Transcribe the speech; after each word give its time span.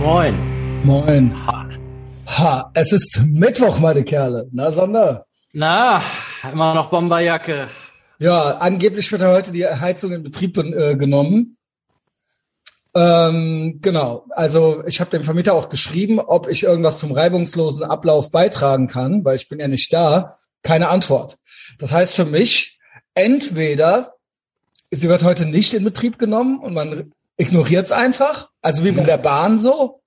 Moin. 0.00 0.82
Moin. 0.82 1.46
Ha. 1.46 1.68
ha. 2.24 2.70
Es 2.72 2.90
ist 2.90 3.20
Mittwoch, 3.26 3.80
meine 3.80 4.02
Kerle. 4.02 4.48
Na, 4.50 4.72
Sander? 4.72 5.26
Na, 5.52 6.02
immer 6.50 6.72
noch 6.72 6.86
Bomberjacke. 6.88 7.68
Ja, 8.18 8.56
angeblich 8.60 9.12
wird 9.12 9.22
heute 9.22 9.52
die 9.52 9.66
Heizung 9.66 10.12
in 10.12 10.22
Betrieb 10.22 10.56
äh, 10.56 10.96
genommen. 10.96 11.58
Ähm, 12.94 13.80
genau. 13.82 14.24
Also 14.30 14.82
ich 14.86 15.00
habe 15.00 15.10
dem 15.10 15.22
Vermieter 15.22 15.52
auch 15.52 15.68
geschrieben, 15.68 16.18
ob 16.18 16.48
ich 16.48 16.62
irgendwas 16.62 16.98
zum 16.98 17.12
reibungslosen 17.12 17.84
Ablauf 17.84 18.30
beitragen 18.30 18.86
kann, 18.86 19.22
weil 19.26 19.36
ich 19.36 19.48
bin 19.48 19.60
ja 19.60 19.68
nicht 19.68 19.92
da. 19.92 20.36
Keine 20.62 20.88
Antwort. 20.88 21.36
Das 21.78 21.92
heißt 21.92 22.14
für 22.14 22.24
mich, 22.24 22.78
entweder 23.12 24.14
sie 24.90 25.10
wird 25.10 25.24
heute 25.24 25.44
nicht 25.44 25.74
in 25.74 25.84
Betrieb 25.84 26.18
genommen 26.18 26.58
und 26.58 26.72
man 26.72 27.12
ignoriert 27.40 27.86
es 27.86 27.92
einfach, 27.92 28.50
also 28.62 28.84
wie 28.84 28.92
bei 28.92 29.02
der 29.02 29.16
Bahn 29.16 29.58
so. 29.58 30.00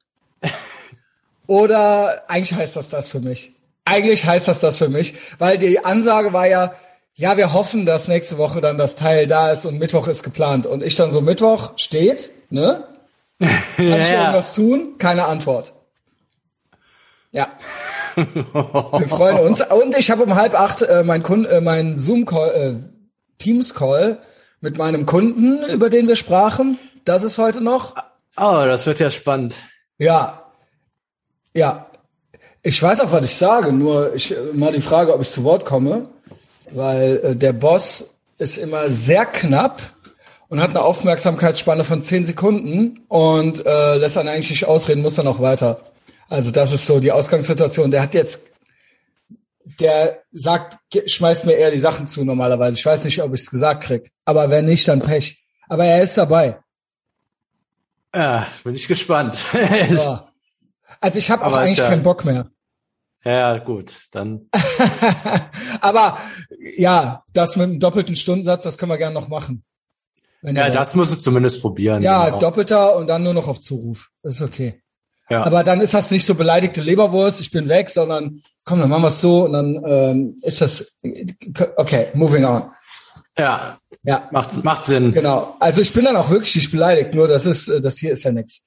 Oder 1.48 2.24
eigentlich 2.30 2.54
heißt 2.58 2.76
das 2.76 2.90
das 2.90 3.10
für 3.10 3.20
mich. 3.20 3.54
Eigentlich 3.86 4.26
heißt 4.26 4.48
das 4.48 4.60
das 4.60 4.78
für 4.78 4.88
mich, 4.88 5.16
weil 5.40 5.58
die 5.58 5.84
Ansage 5.84 6.32
war 6.32 6.48
ja, 6.48 6.74
ja, 7.16 7.38
wir 7.38 7.54
hoffen, 7.54 7.86
dass 7.86 8.08
nächste 8.08 8.38
Woche 8.38 8.62
dann 8.62 8.78
das 8.78 8.96
Teil 8.96 9.28
da 9.28 9.52
ist 9.52 9.66
und 9.66 9.78
Mittwoch 9.78 10.08
ist 10.08 10.24
geplant. 10.24 10.66
Und 10.66 10.84
ich 10.84 10.96
dann 10.96 11.12
so, 11.12 11.22
Mittwoch 11.22 11.74
steht, 11.76 12.32
ne? 12.50 12.88
Kann 13.40 13.50
ja, 13.78 13.98
ich 13.98 14.10
irgendwas 14.10 14.54
tun? 14.54 14.98
Keine 14.98 15.26
Antwort. 15.26 15.74
Ja. 17.32 17.50
wir 18.16 19.08
freuen 19.08 19.38
uns. 19.40 19.62
Und 19.62 19.98
ich 19.98 20.10
habe 20.12 20.24
um 20.24 20.36
halb 20.36 20.60
acht 20.60 20.82
äh, 20.82 21.04
mein, 21.04 21.24
äh, 21.24 21.62
mein 21.62 22.00
Zoom-Call, 22.00 22.50
äh, 22.52 22.74
Teams-Call 23.40 24.20
mit 24.62 24.78
meinem 24.78 25.06
Kunden, 25.06 25.64
über 25.70 25.90
den 25.90 26.08
wir 26.08 26.16
sprachen. 26.16 26.80
Das 27.06 27.24
ist 27.24 27.38
heute 27.38 27.62
noch. 27.62 27.96
Oh, 28.38 28.64
das 28.66 28.86
wird 28.86 29.00
ja 29.00 29.12
spannend. 29.12 29.56
Ja. 29.98 30.44
Ja. 31.54 31.88
Ich 32.62 32.82
weiß 32.82 33.02
auch, 33.02 33.12
was 33.12 33.26
ich 33.26 33.36
sage, 33.36 33.74
nur 33.74 34.16
ich 34.16 34.34
mal 34.54 34.72
die 34.72 34.82
Frage, 34.82 35.14
ob 35.14 35.22
ich 35.22 35.30
zu 35.30 35.44
Wort 35.44 35.66
komme, 35.66 36.10
weil 36.72 37.20
äh, 37.24 37.36
der 37.36 37.54
Boss 37.54 38.06
ist 38.38 38.58
immer 38.58 38.90
sehr 38.90 39.26
knapp 39.26 39.82
und 40.48 40.62
hat 40.62 40.70
eine 40.70 40.82
Aufmerksamkeitsspanne 40.82 41.84
von 41.84 42.02
zehn 42.02 42.26
Sekunden 42.26 43.02
und 43.10 43.66
äh, 43.66 43.98
lässt 43.98 44.16
dann 44.16 44.30
eigentlich 44.30 44.50
nicht 44.50 44.66
ausreden, 44.66 45.02
muss 45.02 45.16
dann 45.16 45.28
auch 45.28 45.42
weiter. 45.42 45.82
Also 46.30 46.52
das 46.52 46.72
ist 46.72 46.88
so 46.88 47.02
die 47.02 47.12
Ausgangssituation. 47.12 47.92
Der 47.92 48.02
hat 48.02 48.14
jetzt, 48.14 48.40
der 49.80 50.24
sagt, 50.32 50.78
schmeißt 51.06 51.46
mir 51.46 51.54
eher 51.54 51.72
die 51.72 51.80
Sachen 51.80 52.08
zu 52.08 52.24
normalerweise. 52.24 52.78
Ich 52.78 52.86
weiß 52.86 53.04
nicht, 53.04 53.22
ob 53.22 53.34
ich 53.34 53.42
es 53.42 53.50
gesagt 53.50 53.84
krieg, 53.84 54.10
aber 54.24 54.50
wenn 54.50 54.66
nicht, 54.66 54.88
dann 54.88 55.02
Pech. 55.02 55.44
Aber 55.68 55.86
er 55.86 56.02
ist 56.02 56.18
dabei. 56.18 56.63
Ja, 58.16 58.48
bin 58.64 58.76
ich 58.76 58.88
gespannt. 58.88 59.46
ja. 59.90 60.28
Also 61.02 61.20
ich 61.20 61.32
habe 61.32 61.46
auch 61.46 61.54
eigentlich 61.54 61.78
ja, 61.78 61.90
keinen 61.90 62.04
Bock 62.04 62.26
mehr. 62.26 62.48
Ja, 63.26 63.58
gut, 63.58 64.08
dann. 64.12 64.50
Aber 65.82 66.18
ja, 66.78 67.24
das 67.34 67.56
mit 67.56 67.64
einem 67.64 67.80
doppelten 67.80 68.16
Stundensatz, 68.16 68.64
das 68.64 68.78
können 68.78 68.92
wir 68.92 68.98
gerne 68.98 69.14
noch 69.14 69.30
machen. 69.30 69.64
ja, 70.42 70.70
das 70.70 70.94
muss 70.94 71.12
es 71.12 71.24
zumindest 71.24 71.62
probieren. 71.62 72.02
Ja, 72.02 72.26
genau. 72.26 72.40
doppelter 72.40 72.96
und 72.98 73.08
dann 73.08 73.24
nur 73.24 73.34
noch 73.34 73.48
auf 73.48 73.60
Zuruf. 73.60 74.10
Das 74.22 74.36
ist 74.36 74.42
okay. 74.42 74.82
Ja. 75.30 75.46
Aber 75.46 75.64
dann 75.64 75.80
ist 75.80 75.94
das 75.94 76.12
nicht 76.12 76.26
so 76.26 76.36
beleidigte 76.36 76.82
Leberwurst, 76.82 77.40
ich 77.40 77.50
bin 77.50 77.70
weg, 77.70 77.90
sondern 77.90 78.42
komm, 78.66 78.80
dann 78.80 78.90
machen 78.90 79.04
wir 79.04 79.08
es 79.08 79.22
so 79.22 79.46
und 79.46 79.54
dann 79.54 79.82
ähm, 79.86 80.40
ist 80.42 80.62
das 80.62 81.00
okay, 81.78 82.08
moving 82.14 82.44
on. 82.44 82.72
Ja, 83.38 83.78
ja, 84.04 84.30
macht 84.32 84.64
macht 84.64 84.86
Sinn. 84.86 85.12
Genau. 85.12 85.56
Also 85.60 85.82
ich 85.82 85.92
bin 85.92 86.06
dann 86.06 86.16
auch 86.16 86.30
wirklich 86.30 86.56
nicht 86.56 86.72
beleidigt, 86.72 87.14
nur 87.14 87.28
das 87.28 87.46
ist 87.46 87.68
das 87.68 87.98
hier 87.98 88.14
ist 88.14 88.24
ja 88.24 88.32
nix. 88.32 88.62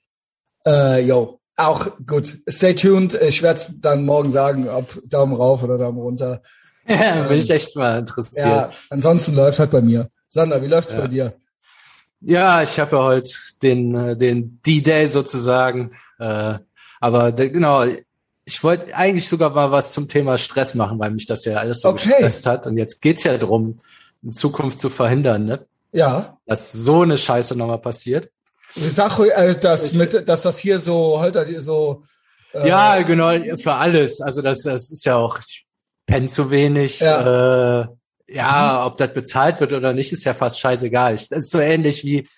Äh, 0.67 1.07
yo. 1.07 1.41
Auch 1.59 1.87
gut. 2.07 2.37
Stay 2.49 2.75
tuned. 2.75 3.15
Ich 3.15 3.43
werde 3.43 3.61
dann 3.79 4.05
morgen 4.05 4.31
sagen, 4.31 4.69
ob 4.69 5.01
Daumen 5.07 5.35
rauf 5.35 5.63
oder 5.63 5.79
Daumen 5.79 5.99
runter. 5.99 6.43
Ja, 6.87 7.23
bin 7.29 7.39
ich 7.39 7.51
echt 7.51 7.75
mal 7.77 7.99
interessiert. 7.99 8.47
Ja, 8.47 8.71
ansonsten 8.91 9.35
läuft 9.35 9.59
halt 9.59 9.71
bei 9.71 9.81
mir. 9.81 10.11
Sander, 10.29 10.61
wie 10.61 10.67
läuft's 10.67 10.93
ja. 10.93 11.01
bei 11.01 11.07
dir? 11.07 11.35
Ja, 12.21 12.63
ich 12.63 12.79
habe 12.79 12.97
ja 12.97 13.03
heute 13.03 13.31
den 13.63 13.95
äh, 13.95 14.17
den 14.17 14.61
D-Day 14.67 15.07
sozusagen. 15.07 15.93
Äh, 16.19 16.59
aber 17.01 17.33
genau, 17.33 17.85
ich 18.45 18.63
wollte 18.63 18.95
eigentlich 18.95 19.29
sogar 19.29 19.51
mal 19.51 19.71
was 19.71 19.93
zum 19.93 20.09
Thema 20.09 20.39
Stress 20.39 20.75
machen, 20.75 20.99
weil 20.99 21.11
mich 21.11 21.27
das 21.27 21.45
ja 21.45 21.57
alles 21.57 21.81
so 21.81 21.89
okay. 21.89 22.09
gestresst 22.09 22.47
hat. 22.47 22.67
Und 22.67 22.77
jetzt 22.77 23.01
geht's 23.01 23.25
ja 23.25 23.37
drum, 23.39 23.79
in 24.27 24.33
Zukunft 24.33 24.81
zu 24.81 24.91
verhindern, 24.91 25.45
ne? 25.45 25.67
Ja. 25.93 26.37
Dass 26.47 26.73
so 26.73 27.03
eine 27.03 27.17
Scheiße 27.17 27.57
nochmal 27.57 27.79
passiert. 27.79 28.29
Sag, 28.75 29.21
äh, 29.21 29.55
dass, 29.55 29.93
mit, 29.93 30.29
dass 30.29 30.43
das 30.43 30.59
hier 30.59 30.81
so, 30.81 31.21
halt 31.21 31.37
so. 31.61 32.03
Äh, 32.53 32.69
ja, 32.69 33.01
genau, 33.03 33.31
für 33.57 33.75
alles. 33.75 34.21
Also 34.21 34.43
das, 34.43 34.63
das 34.63 34.91
ist 34.91 35.05
ja 35.05 35.17
auch, 35.17 35.39
ich 35.39 35.65
penne 36.07 36.27
zu 36.27 36.51
wenig. 36.51 37.01
Ja, 37.01 37.83
äh, 37.83 37.87
ja 38.27 38.81
mhm. 38.81 38.87
ob 38.89 38.97
das 38.99 39.13
bezahlt 39.13 39.61
wird 39.61 39.73
oder 39.73 39.93
nicht, 39.93 40.13
ist 40.13 40.25
ja 40.25 40.35
fast 40.35 40.59
scheißegal. 40.59 41.15
das 41.15 41.31
ist 41.31 41.51
so 41.53 41.61
ähnlich 41.61 42.05
wie, 42.05 42.29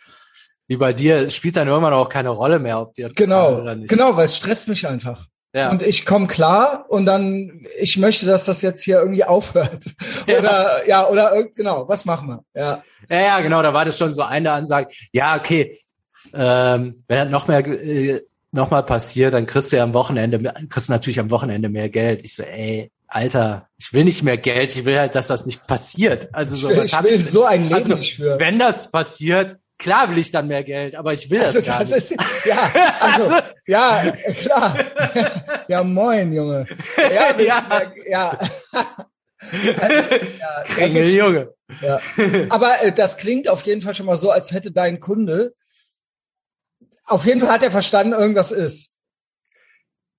wie 0.67 0.77
bei 0.77 0.93
dir. 0.93 1.17
Es 1.17 1.35
spielt 1.35 1.57
dann 1.57 1.69
irgendwann 1.69 1.95
auch 1.95 2.11
keine 2.11 2.29
Rolle 2.29 2.59
mehr, 2.59 2.79
ob 2.79 2.95
dir 2.95 3.09
genau, 3.09 3.61
oder 3.61 3.75
nicht. 3.75 3.89
Genau, 3.89 4.15
weil 4.15 4.27
es 4.27 4.37
stresst 4.37 4.69
mich 4.69 4.87
einfach. 4.87 5.27
Ja. 5.55 5.71
Und 5.71 5.83
ich 5.83 6.05
komme 6.05 6.27
klar 6.27 6.85
und 6.89 7.07
dann, 7.07 7.63
ich 7.81 7.97
möchte, 7.97 8.27
dass 8.27 8.45
das 8.45 8.61
jetzt 8.63 8.83
hier 8.83 9.01
irgendwie 9.01 9.25
aufhört. 9.25 9.85
Ja. 10.27 10.39
Oder 10.39 10.87
ja, 10.87 11.09
oder 11.09 11.45
genau, 11.55 11.89
was 11.89 12.05
machen 12.05 12.29
wir? 12.29 12.45
Ja. 12.55 12.83
Ja, 13.09 13.21
ja, 13.21 13.41
genau, 13.41 13.63
da 13.63 13.73
war 13.73 13.85
das 13.85 13.97
schon 13.97 14.13
so 14.13 14.23
eine 14.23 14.53
Ansage. 14.53 14.93
Ja, 15.13 15.37
okay, 15.37 15.79
ähm, 16.35 17.05
wenn 17.09 17.19
das 17.19 17.31
noch 17.31 17.49
mehr 17.49 17.67
äh, 17.67 18.21
noch 18.53 18.71
mal 18.71 18.83
passiert, 18.83 19.35
dann 19.35 19.47
kriegst 19.47 19.73
du 19.73 19.77
ja 19.77 19.85
am 19.85 19.95
Wochenende, 19.95 20.53
kriegst 20.69 20.89
du 20.89 20.93
natürlich 20.93 21.21
am 21.21 21.31
Wochenende 21.31 21.69
mehr 21.69 21.89
Geld. 21.89 22.21
Ich 22.25 22.35
so, 22.35 22.43
ey, 22.43 22.91
Alter, 23.07 23.69
ich 23.79 23.93
will 23.93 24.05
nicht 24.05 24.23
mehr 24.23 24.37
Geld, 24.37 24.77
ich 24.77 24.85
will 24.85 24.99
halt, 24.99 25.15
dass 25.15 25.29
das 25.29 25.47
nicht 25.47 25.67
passiert. 25.67 26.29
Also 26.33 26.57
so, 26.57 26.71
ich 26.71 26.77
will, 26.77 26.85
ich 26.85 27.03
will 27.03 27.13
ich, 27.13 27.31
so 27.31 27.45
ein 27.45 27.63
Leben 27.63 27.75
also, 27.75 27.95
nicht 27.95 28.17
für. 28.17 28.39
Wenn 28.39 28.59
das 28.59 28.91
passiert, 28.91 29.57
klar 29.79 30.11
will 30.11 30.19
ich 30.19 30.31
dann 30.31 30.49
mehr 30.49 30.65
Geld, 30.65 30.95
aber 30.95 31.13
ich 31.13 31.31
will 31.31 31.41
das 31.41 31.57
also, 31.57 31.67
gar 31.67 31.81
das 31.81 31.91
nicht. 31.91 32.11
Ist, 32.11 32.47
ja, 32.47 32.97
also, 33.01 33.37
ja, 33.67 34.13
klar. 34.41 34.77
Ja, 35.69 35.85
moin, 35.85 36.33
Junge. 36.33 36.65
Ja, 36.97 37.39
ja. 37.39 37.83
ja. 38.07 38.39
ja 38.73 40.65
Kringel, 40.65 41.15
Junge. 41.15 41.55
Ja. 41.83 42.01
Aber 42.49 42.83
äh, 42.83 42.91
das 42.91 43.19
klingt 43.19 43.51
auf 43.51 43.63
jeden 43.67 43.83
Fall 43.83 43.95
schon 43.95 44.07
mal 44.07 44.17
so, 44.17 44.31
als 44.31 44.51
hätte 44.51 44.73
dein 44.73 44.99
Kunde 44.99 45.53
auf 47.09 47.25
jeden 47.25 47.41
Fall 47.41 47.51
hat 47.51 47.63
er 47.63 47.71
verstanden, 47.71 48.13
irgendwas 48.13 48.53
ist. 48.53 48.95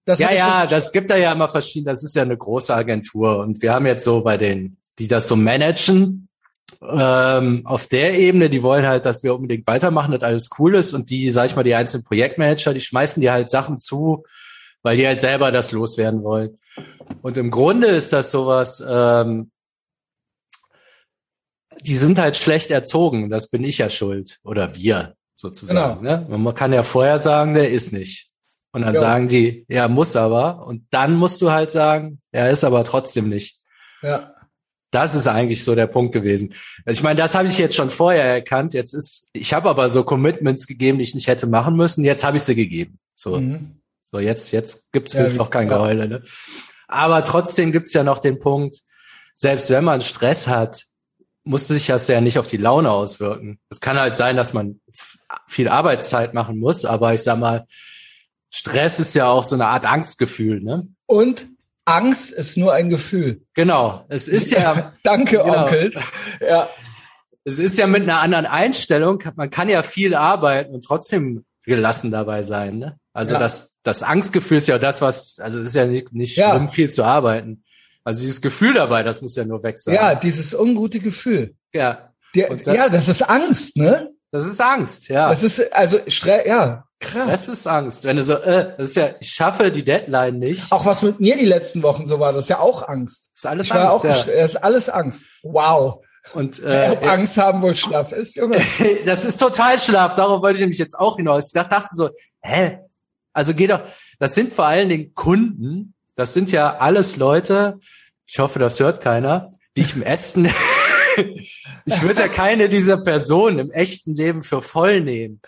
Das 0.06 0.18
ja, 0.18 0.32
ja, 0.32 0.66
das 0.66 0.92
gibt 0.92 1.12
da 1.12 1.18
ja 1.18 1.32
immer 1.32 1.48
verschiedene, 1.48 1.92
das 1.92 2.04
ist 2.04 2.16
ja 2.16 2.24
eine 2.24 2.38
große 2.38 2.74
Agentur 2.74 3.40
und 3.40 3.62
wir 3.62 3.74
haben 3.74 3.86
jetzt 3.86 4.04
so 4.04 4.24
bei 4.24 4.38
den, 4.38 4.78
die 4.98 5.08
das 5.08 5.28
so 5.28 5.36
managen, 5.36 6.29
ähm, 6.82 7.62
auf 7.66 7.88
der 7.88 8.18
Ebene, 8.18 8.50
die 8.50 8.64
wollen 8.64 8.88
halt, 8.88 9.06
dass 9.06 9.24
wir 9.24 9.36
unbedingt 9.36 9.68
weitermachen, 9.68 10.12
dass 10.12 10.24
alles 10.24 10.50
cool 10.58 10.76
ist 10.76 10.94
und 10.94 11.10
die, 11.10 11.30
sag 11.32 11.46
ich 11.46 11.56
mal, 11.56 11.64
die 11.64 11.76
einzelnen 11.76 12.04
Projektmanager, 12.04 12.74
die 12.74 12.82
schmeißen 12.82 13.22
dir 13.22 13.32
halt 13.32 13.50
Sachen 13.50 13.78
zu, 13.78 14.24
weil 14.82 14.98
die 14.98 15.06
halt 15.06 15.22
selber 15.22 15.52
das 15.52 15.72
loswerden 15.72 16.24
wollen. 16.24 16.58
Und 17.22 17.38
im 17.38 17.52
Grunde 17.52 17.88
ist 17.88 18.14
das 18.14 18.32
sowas, 18.32 18.84
ähm, 18.88 19.52
die 21.82 21.98
sind 21.98 22.20
halt 22.20 22.36
schlecht 22.36 22.72
erzogen, 22.72 23.30
das 23.30 23.50
bin 23.50 23.64
ich 23.64 23.78
ja 23.78 23.90
schuld 23.90 24.40
oder 24.44 24.76
wir 24.76 25.16
sozusagen. 25.36 26.04
Genau. 26.04 26.28
Ne? 26.28 26.38
Man 26.38 26.56
kann 26.56 26.74
ja 26.74 26.84
vorher 26.84 27.20
sagen, 27.20 27.54
der 27.54 27.70
ist 27.72 27.94
nicht. 27.94 28.30
Und 28.72 28.84
dann 28.84 28.94
jo. 28.94 29.00
sagen 29.00 29.28
die, 29.28 29.66
ja, 29.68 29.88
muss 29.88 30.16
aber. 30.16 30.66
Und 30.68 30.86
dann 30.92 31.16
musst 31.16 31.42
du 31.42 31.52
halt 31.52 31.72
sagen, 31.72 32.22
er 32.32 32.50
ist 32.52 32.64
aber 32.64 32.84
trotzdem 32.84 33.30
nicht. 33.30 33.60
Ja. 34.02 34.32
Das 34.92 35.14
ist 35.16 35.28
eigentlich 35.28 35.64
so 35.64 35.76
der 35.76 35.88
Punkt 35.88 36.14
gewesen. 36.14 36.54
Also 36.86 37.00
ich 37.00 37.04
meine, 37.04 37.18
das 37.18 37.36
habe 37.36 37.48
ich 37.48 37.58
jetzt 37.58 37.76
schon 37.76 37.90
vorher 37.90 38.24
erkannt. 38.24 38.74
Jetzt 38.74 38.94
ist, 38.94 39.30
ich 39.34 39.54
habe 39.54 39.70
aber 39.70 39.88
so 39.90 40.04
Commitments 40.04 40.66
gegeben, 40.66 40.98
die 40.98 41.04
ich 41.04 41.16
nicht 41.16 41.28
hätte 41.28 41.48
machen 41.48 41.76
müssen. 41.76 42.04
Jetzt 42.04 42.24
habe 42.24 42.38
ich 42.38 42.44
sie 42.44 42.56
gegeben. 42.56 42.98
So, 43.16 43.40
mhm. 43.40 43.82
so 44.02 44.20
jetzt, 44.20 44.52
jetzt 44.52 44.92
gibt's 44.92 45.14
ja, 45.14 45.28
doch 45.28 45.52
kein 45.52 45.68
ja. 45.68 45.78
Geheule. 45.78 46.08
Ne? 46.08 46.24
Aber 46.88 47.24
trotzdem 47.24 47.72
gibt's 47.72 47.94
ja 47.94 48.04
noch 48.04 48.20
den 48.20 48.40
Punkt, 48.40 48.80
selbst 49.36 49.70
wenn 49.70 49.84
man 49.84 50.02
Stress 50.02 50.48
hat, 50.48 50.86
musste 51.44 51.74
sich 51.74 51.88
das 51.88 52.08
ja 52.08 52.20
nicht 52.20 52.38
auf 52.40 52.48
die 52.48 52.58
Laune 52.58 52.92
auswirken. 52.92 53.60
Es 53.70 53.80
kann 53.80 54.00
halt 54.00 54.18
sein, 54.18 54.36
dass 54.36 54.54
man 54.54 54.82
viel 55.48 55.68
Arbeitszeit 55.68 56.34
machen 56.34 56.60
muss, 56.60 56.86
aber 56.86 57.14
ich 57.14 57.24
sag 57.24 57.40
mal, 57.40 57.66
Stress 58.50 59.00
ist 59.00 59.16
ja 59.16 59.28
auch 59.28 59.44
so 59.44 59.56
eine 59.56 59.68
Art 59.68 59.86
Angstgefühl, 59.86 60.62
ne? 60.62 60.88
Und 61.06 61.48
Angst 61.90 62.32
ist 62.32 62.58
nur 62.58 62.74
ein 62.74 62.90
Gefühl. 62.90 63.42
Genau. 63.54 64.06
Es 64.10 64.28
ist 64.28 64.52
ja. 64.52 64.94
Danke, 65.04 65.38
genau. 65.38 65.64
Onkel. 65.64 65.94
Ja. 66.42 66.70
Es 67.46 67.58
ist 67.58 67.78
ja 67.78 67.88
mit 67.88 68.04
einer 68.04 68.20
anderen 68.20 68.46
Einstellung. 68.46 69.24
Man 69.36 69.50
kann 69.50 69.70
ja 69.70 69.82
viel 69.82 70.14
arbeiten 70.14 70.74
und 70.76 70.84
trotzdem 70.84 71.46
gelassen 71.64 72.12
dabei 72.12 72.42
sein. 72.42 72.78
Ne? 72.78 73.00
Also 73.14 73.34
ja. 73.34 73.40
das, 73.40 73.76
das 73.84 74.04
Angstgefühl 74.04 74.58
ist 74.58 74.68
ja 74.68 74.78
das, 74.78 75.02
was, 75.02 75.40
also 75.40 75.60
es 75.62 75.68
ist 75.68 75.76
ja 75.76 75.86
nicht, 75.86 76.14
nicht 76.14 76.38
ja. 76.38 76.52
schlimm, 76.52 76.70
viel 76.70 76.92
zu 76.92 77.04
arbeiten. 77.04 77.64
Also 78.04 78.22
dieses 78.22 78.42
Gefühl 78.42 78.74
dabei, 78.74 79.04
das 79.04 79.22
muss 79.22 79.36
ja 79.36 79.46
nur 79.46 79.64
weg 79.64 79.80
sein. 79.80 79.96
Ja, 79.96 80.16
dieses 80.16 80.54
ungute 80.54 81.00
Gefühl. 81.00 81.56
Ja. 81.74 82.14
Der, 82.36 82.56
das, 82.56 82.76
ja, 82.76 82.90
das 82.90 83.08
ist 83.08 83.24
Angst, 83.24 83.78
ne? 83.78 84.12
Das 84.32 84.46
ist 84.46 84.62
Angst, 84.62 85.10
ja. 85.10 85.30
Das 85.30 85.42
ist 85.42 85.74
also 85.74 86.00
ja, 86.46 86.84
Krass. 87.00 87.28
Das 87.28 87.48
ist 87.48 87.68
Angst. 87.68 88.04
Wenn 88.04 88.18
du 88.18 88.24
so, 88.24 88.34
äh, 88.34 88.74
das 88.78 88.90
ist 88.90 88.96
ja, 88.96 89.10
ich 89.20 89.32
schaffe 89.32 89.72
die 89.72 89.86
Deadline 89.86 90.38
nicht. 90.40 90.72
Auch 90.72 90.86
was 90.86 91.02
mit 91.02 91.20
mir 91.20 91.38
die 91.38 91.46
letzten 91.46 91.82
Wochen 91.82 92.08
so 92.08 92.20
war, 92.20 92.34
das 92.34 92.44
ist 92.44 92.50
ja 92.50 92.60
auch 92.60 92.88
Angst. 92.88 93.32
Das 93.34 93.44
ist 93.44 93.46
alles 93.46 93.66
ich 93.68 93.74
Angst. 93.74 93.98
Auch, 93.98 94.04
ja. 94.04 94.10
Das 94.10 94.26
ist 94.26 94.56
alles 94.58 94.90
Angst. 94.90 95.30
Wow. 95.44 96.04
Und 96.34 96.60
äh, 96.64 96.90
Ob 96.92 97.08
Angst 97.08 97.38
haben 97.38 97.62
wohl 97.62 97.76
schlaff 97.76 98.12
ist, 98.12 98.36
Junge. 98.36 98.62
das 99.06 99.24
ist 99.24 99.38
total 99.38 99.80
schlaff. 99.80 100.16
Darauf 100.16 100.42
wollte 100.42 100.58
ich 100.58 100.62
nämlich 100.62 100.80
jetzt 100.80 101.00
auch 101.00 101.16
hinaus. 101.16 101.54
Ich 101.56 101.62
dachte 101.62 101.90
so, 101.90 102.10
hä? 102.42 102.80
Also 103.32 103.54
geh 103.54 103.68
doch. 103.68 103.82
Das 104.20 104.36
sind 104.36 104.54
vor 104.54 104.66
allen 104.66 104.90
Dingen 104.90 105.14
Kunden. 105.16 105.94
Das 106.16 106.34
sind 106.34 106.52
ja 106.52 106.78
alles 106.78 107.16
Leute. 107.16 107.80
Ich 108.28 108.40
hoffe, 108.40 108.60
das 108.60 108.80
hört 108.82 109.00
keiner, 109.00 109.52
die 109.78 109.82
ich 109.82 109.96
im 109.96 110.04
Essen. 110.04 110.50
Ich 111.86 112.02
würde 112.02 112.22
ja 112.22 112.28
keine 112.28 112.70
dieser 112.70 112.98
Personen 112.98 113.60
im 113.60 113.72
echten 113.72 114.16
Leben 114.16 114.44
für 114.44 114.62
voll 114.62 115.02
nehmen. 115.02 115.42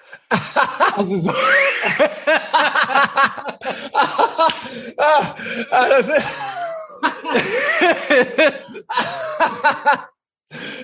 Also 0.95 1.17
so. 1.17 1.31
ah, 4.97 5.35
das 5.89 6.07
ist 6.07 6.25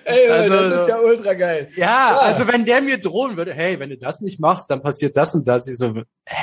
Ey, 0.06 0.30
also, 0.30 0.54
das 0.54 0.82
ist 0.82 0.88
ja 0.88 1.00
ultra 1.00 1.34
geil. 1.34 1.68
Ja, 1.76 1.86
ja, 1.86 2.18
also 2.20 2.48
wenn 2.48 2.66
der 2.66 2.82
mir 2.82 2.98
drohen 2.98 3.38
würde, 3.38 3.54
hey, 3.54 3.80
wenn 3.80 3.90
du 3.90 3.98
das 3.98 4.22
nicht 4.22 4.40
machst, 4.40 4.70
dann 4.70 4.82
passiert 4.82 5.18
das 5.18 5.36
und 5.36 5.48
das. 5.48 5.68
Ich 5.68 5.78
so, 5.78 5.94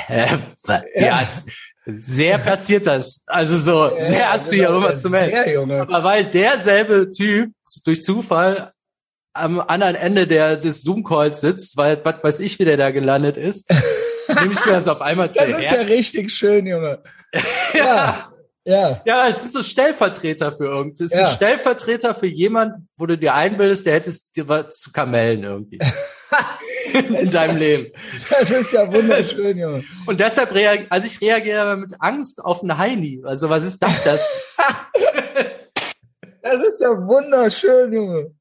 äh, 0.07 0.27
ja, 0.95 1.21
ja 1.21 1.27
sehr 1.85 2.37
passiert 2.39 2.87
das. 2.87 3.23
Also 3.25 3.57
so, 3.57 3.95
ja, 3.95 4.01
sehr 4.01 4.33
hast 4.33 4.51
du 4.51 4.55
hier 4.55 4.69
irgendwas 4.69 5.01
zu 5.01 5.09
melden. 5.09 5.71
Aber 5.71 6.03
weil 6.03 6.25
derselbe 6.25 7.11
Typ 7.11 7.51
durch 7.83 8.01
Zufall 8.01 8.73
am 9.33 9.59
anderen 9.59 9.95
Ende 9.95 10.27
der, 10.27 10.57
des 10.57 10.83
Zoom-Calls 10.83 11.41
sitzt, 11.41 11.77
weil 11.77 11.99
was 12.03 12.23
weiß 12.23 12.39
ich, 12.39 12.57
wie 12.59 12.65
der 12.65 12.77
da 12.77 12.91
gelandet 12.91 13.37
ist, 13.37 13.69
nehme 14.39 14.53
ich 14.53 14.65
mir 14.65 14.73
das 14.73 14.87
auf 14.87 15.01
einmal 15.01 15.31
zu 15.31 15.39
Das 15.39 15.49
ist 15.49 15.71
ja 15.71 15.81
richtig 15.81 16.31
schön, 16.31 16.65
Junge. 16.65 17.03
ja. 17.73 17.85
Ja. 17.85 18.31
Ja, 18.67 19.27
es 19.27 19.41
sind 19.41 19.53
so 19.53 19.61
Stellvertreter 19.61 20.51
für 20.51 20.65
irgendwas. 20.65 21.01
Es 21.01 21.11
ist 21.11 21.17
ja. 21.17 21.25
ein 21.25 21.31
Stellvertreter 21.31 22.15
für 22.15 22.25
jemand, 22.25 22.87
wo 22.97 23.05
du 23.05 23.15
dir 23.15 23.35
einbildest, 23.35 23.85
der 23.85 23.93
hättest 23.93 24.35
dir 24.35 24.49
was 24.49 24.79
zu 24.79 24.91
Kamellen 24.91 25.43
irgendwie. 25.43 25.77
in 26.93 27.29
deinem 27.31 27.57
Leben. 27.57 27.91
Das 28.29 28.49
ist 28.49 28.73
ja 28.73 28.91
wunderschön, 28.91 29.57
Junge. 29.57 29.83
Und 30.07 30.19
deshalb 30.19 30.53
reagiere, 30.53 30.87
also 30.89 31.05
ich 31.05 31.21
reagiere 31.21 31.77
mit 31.77 31.93
Angst 31.99 32.43
auf 32.43 32.63
ein 32.63 32.77
Heini. 32.77 33.21
Also 33.23 33.49
was 33.49 33.63
ist 33.63 33.83
das, 33.83 34.03
das? 34.03 34.21
das 36.41 36.61
ist 36.61 36.81
ja 36.81 36.89
wunderschön, 36.89 37.93
Junge. 37.93 38.31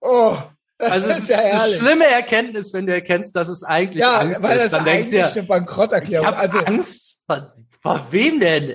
Oh. 0.00 0.36
Also 0.78 1.10
es 1.10 1.18
ist 1.18 1.30
ja 1.30 1.38
eine 1.38 1.60
schlimme 1.60 2.06
Erkenntnis, 2.06 2.74
wenn 2.74 2.86
du 2.86 2.92
erkennst, 2.92 3.36
dass 3.36 3.48
es 3.48 3.62
eigentlich 3.62 4.02
ja, 4.02 4.18
Angst 4.18 4.42
weil 4.42 4.58
ist. 4.58 4.72
Dann 4.72 4.84
denkst 4.84 5.10
du 5.10 5.16
ja, 5.16 5.28
eine 5.28 5.42
Bankrotterklärung. 5.44 6.28
Ich 6.28 6.36
also 6.36 6.58
Angst. 6.58 7.22
Vor, 7.26 7.54
vor 7.80 8.06
wem 8.10 8.40
denn? 8.40 8.74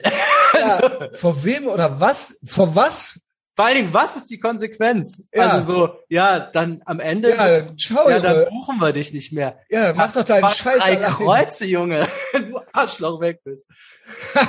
Ja, 0.70 1.10
vor 1.14 1.44
wem 1.44 1.68
oder 1.68 2.00
was? 2.00 2.38
Vor 2.46 2.76
was? 2.76 3.20
Vor 3.58 3.66
allen 3.66 3.78
Dingen, 3.78 3.94
was 3.94 4.16
ist 4.16 4.30
die 4.30 4.38
Konsequenz? 4.38 5.28
Ja. 5.34 5.48
Also 5.48 5.74
so, 5.74 5.90
ja, 6.10 6.40
dann 6.40 6.84
am 6.86 7.00
Ende, 7.00 7.32
ja, 7.32 7.66
so, 7.66 7.74
ciao, 7.76 8.08
ja, 8.08 8.20
dann 8.20 8.46
buchen 8.50 8.78
wir 8.80 8.94
dich 8.94 9.14
nicht 9.14 9.34
mehr. 9.34 9.58
Ja, 9.68 9.94
mach, 9.94 10.08
mach 10.08 10.14
doch 10.14 10.24
deinen 10.26 10.48
Scheiß. 10.48 10.78
Drei 10.78 10.96
Kreuze, 10.98 11.66
Junge. 11.66 12.08
du 12.34 12.60
Arschloch 12.72 13.20
weg 13.20 13.40
bist. 13.44 13.66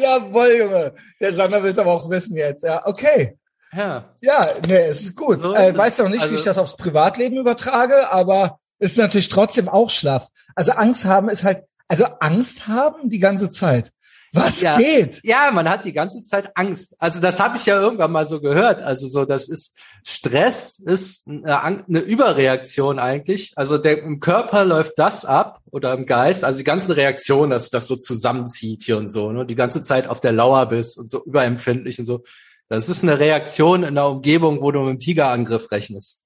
Jawohl, 0.00 0.56
Junge. 0.56 0.94
Der 1.20 1.34
Sander 1.34 1.64
will 1.64 1.72
es 1.72 1.78
aber 1.80 1.92
auch 1.92 2.08
wissen 2.10 2.36
jetzt. 2.36 2.62
Ja, 2.62 2.86
okay. 2.86 3.38
Ja. 3.76 4.14
Ja, 4.20 4.48
nee, 4.68 4.86
es 4.86 5.00
ist 5.02 5.16
gut. 5.16 5.42
So 5.42 5.52
äh, 5.52 5.76
weiß 5.76 5.96
doch 5.96 6.08
nicht, 6.08 6.22
also, 6.22 6.32
wie 6.32 6.38
ich 6.38 6.44
das 6.44 6.58
aufs 6.58 6.76
Privatleben 6.76 7.38
übertrage, 7.38 8.08
aber 8.12 8.60
ist 8.78 8.98
natürlich 8.98 9.28
trotzdem 9.28 9.68
auch 9.68 9.90
schlaff. 9.90 10.28
Also 10.54 10.70
Angst 10.72 11.06
haben 11.06 11.28
ist 11.28 11.42
halt, 11.42 11.64
also 11.88 12.04
Angst 12.20 12.68
haben 12.68 13.08
die 13.08 13.18
ganze 13.18 13.50
Zeit. 13.50 13.90
Was 14.34 14.60
ja, 14.60 14.76
geht? 14.76 15.20
Ja, 15.22 15.50
man 15.52 15.68
hat 15.68 15.84
die 15.84 15.92
ganze 15.92 16.22
Zeit 16.24 16.50
Angst. 16.56 16.96
Also 16.98 17.20
das 17.20 17.38
habe 17.38 17.56
ich 17.56 17.66
ja 17.66 17.80
irgendwann 17.80 18.10
mal 18.10 18.26
so 18.26 18.40
gehört. 18.40 18.82
Also 18.82 19.06
so, 19.06 19.24
das 19.24 19.48
ist 19.48 19.78
Stress 20.04 20.80
ist 20.84 21.28
eine, 21.28 21.62
eine 21.62 22.00
Überreaktion 22.00 22.98
eigentlich. 22.98 23.52
Also 23.54 23.78
der, 23.78 24.02
im 24.02 24.18
Körper 24.18 24.64
läuft 24.64 24.98
das 24.98 25.24
ab 25.24 25.60
oder 25.70 25.94
im 25.94 26.04
Geist, 26.04 26.44
also 26.44 26.58
die 26.58 26.64
ganzen 26.64 26.90
Reaktionen, 26.90 27.50
dass 27.50 27.70
das 27.70 27.86
so 27.86 27.94
zusammenzieht 27.94 28.82
hier 28.82 28.98
und 28.98 29.06
so, 29.06 29.30
ne? 29.30 29.46
Die 29.46 29.54
ganze 29.54 29.82
Zeit 29.82 30.08
auf 30.08 30.18
der 30.18 30.32
Lauer 30.32 30.66
bist 30.66 30.98
und 30.98 31.08
so 31.08 31.24
überempfindlich 31.24 31.98
und 32.00 32.04
so. 32.04 32.24
Das 32.68 32.88
ist 32.88 33.04
eine 33.04 33.18
Reaktion 33.18 33.84
in 33.84 33.94
der 33.94 34.08
Umgebung, 34.08 34.60
wo 34.60 34.72
du 34.72 34.80
mit 34.80 34.94
dem 34.94 34.98
Tigerangriff 34.98 35.70
rechnest. 35.70 36.22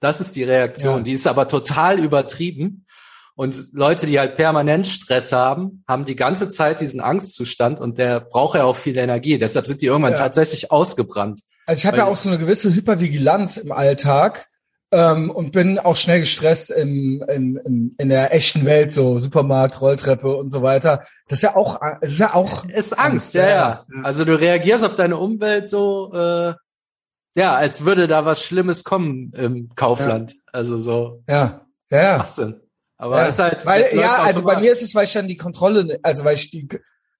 Das 0.00 0.20
ist 0.20 0.36
die 0.36 0.44
Reaktion. 0.44 0.98
Ja. 0.98 1.02
Die 1.02 1.12
ist 1.12 1.26
aber 1.26 1.48
total 1.48 1.98
übertrieben. 1.98 2.86
Und 3.40 3.72
Leute, 3.72 4.06
die 4.06 4.18
halt 4.18 4.34
permanent 4.34 4.86
Stress 4.86 5.32
haben, 5.32 5.82
haben 5.88 6.04
die 6.04 6.14
ganze 6.14 6.50
Zeit 6.50 6.78
diesen 6.78 7.00
Angstzustand 7.00 7.80
und 7.80 7.96
der 7.96 8.20
braucht 8.20 8.54
ja 8.54 8.64
auch 8.64 8.76
viel 8.76 8.98
Energie. 8.98 9.38
Deshalb 9.38 9.66
sind 9.66 9.80
die 9.80 9.86
irgendwann 9.86 10.12
ja. 10.12 10.18
tatsächlich 10.18 10.70
ausgebrannt. 10.70 11.40
Also 11.66 11.78
ich 11.78 11.86
habe 11.86 11.96
ja 11.96 12.04
auch 12.04 12.18
so 12.18 12.28
eine 12.28 12.36
gewisse 12.36 12.74
Hypervigilanz 12.74 13.56
im 13.56 13.72
Alltag 13.72 14.46
ähm, 14.92 15.30
und 15.30 15.52
bin 15.52 15.78
auch 15.78 15.96
schnell 15.96 16.20
gestresst 16.20 16.70
im, 16.70 17.24
im, 17.28 17.56
im, 17.64 17.94
in 17.96 18.10
der 18.10 18.34
echten 18.34 18.66
Welt, 18.66 18.92
so 18.92 19.18
Supermarkt, 19.20 19.80
Rolltreppe 19.80 20.36
und 20.36 20.50
so 20.50 20.60
weiter. 20.60 21.06
Das 21.26 21.38
ist 21.38 21.42
ja 21.42 21.56
auch, 21.56 21.80
das 22.02 22.12
ist 22.12 22.20
ja 22.20 22.34
auch. 22.34 22.66
Ist 22.66 22.92
Angst, 22.92 22.98
Angst 22.98 23.34
ja, 23.36 23.48
ja, 23.48 23.48
ja. 23.48 23.86
Also 24.02 24.26
du 24.26 24.38
reagierst 24.38 24.84
auf 24.84 24.96
deine 24.96 25.16
Umwelt 25.16 25.66
so, 25.66 26.12
äh, 26.12 26.52
ja, 27.34 27.54
als 27.54 27.86
würde 27.86 28.06
da 28.06 28.26
was 28.26 28.44
Schlimmes 28.44 28.84
kommen 28.84 29.32
im 29.32 29.70
Kaufland. 29.76 30.34
Ja. 30.34 30.38
Also 30.52 30.76
so. 30.76 31.22
Ja, 31.26 31.62
ja, 31.90 32.02
ja. 32.02 32.16
Schwachsinn. 32.16 32.60
Aber 33.00 33.16
ja. 33.16 33.26
ist 33.26 33.38
halt. 33.38 33.64
Weil, 33.64 33.96
ja, 33.96 34.16
also 34.16 34.42
bei 34.42 34.60
mir 34.60 34.72
ist 34.72 34.82
es, 34.82 34.94
weil 34.94 35.06
ich 35.06 35.12
dann 35.14 35.26
die 35.26 35.38
Kontrolle, 35.38 35.98
also 36.02 36.22
weil 36.24 36.34
ich 36.34 36.50
die, 36.50 36.68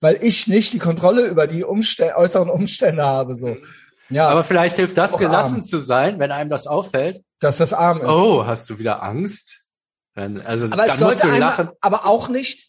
weil 0.01 0.19
ich 0.23 0.47
nicht 0.47 0.75
die 0.75 0.79
Kontrolle 0.79 1.27
über 1.27 1.47
die 1.47 1.65
Umstände, 1.65 2.17
äußeren 2.17 2.51
Umstände 2.51 3.03
habe, 3.03 3.35
so. 3.35 3.57
Ja. 4.11 4.29
Aber 4.29 4.45
vielleicht 4.45 4.77
hilft 4.77 4.99
das, 4.99 5.17
gelassen 5.17 5.57
arm. 5.57 5.63
zu 5.63 5.79
sein, 5.79 6.19
wenn 6.19 6.33
einem 6.33 6.51
das 6.51 6.67
auffällt. 6.67 7.23
Dass 7.39 7.57
das 7.57 7.73
arm 7.73 7.99
ist. 7.99 8.07
Oh, 8.07 8.45
hast 8.45 8.69
du 8.69 8.79
wieder 8.79 9.03
Angst? 9.03 9.63
Dann, 10.15 10.41
also, 10.43 10.67
aber 10.67 10.77
dann 10.77 10.91
es 10.91 10.99
sollte 10.99 11.29
einem, 11.29 11.41
lachen. 11.41 11.71
aber 11.81 12.05
auch 12.05 12.29
nicht 12.29 12.69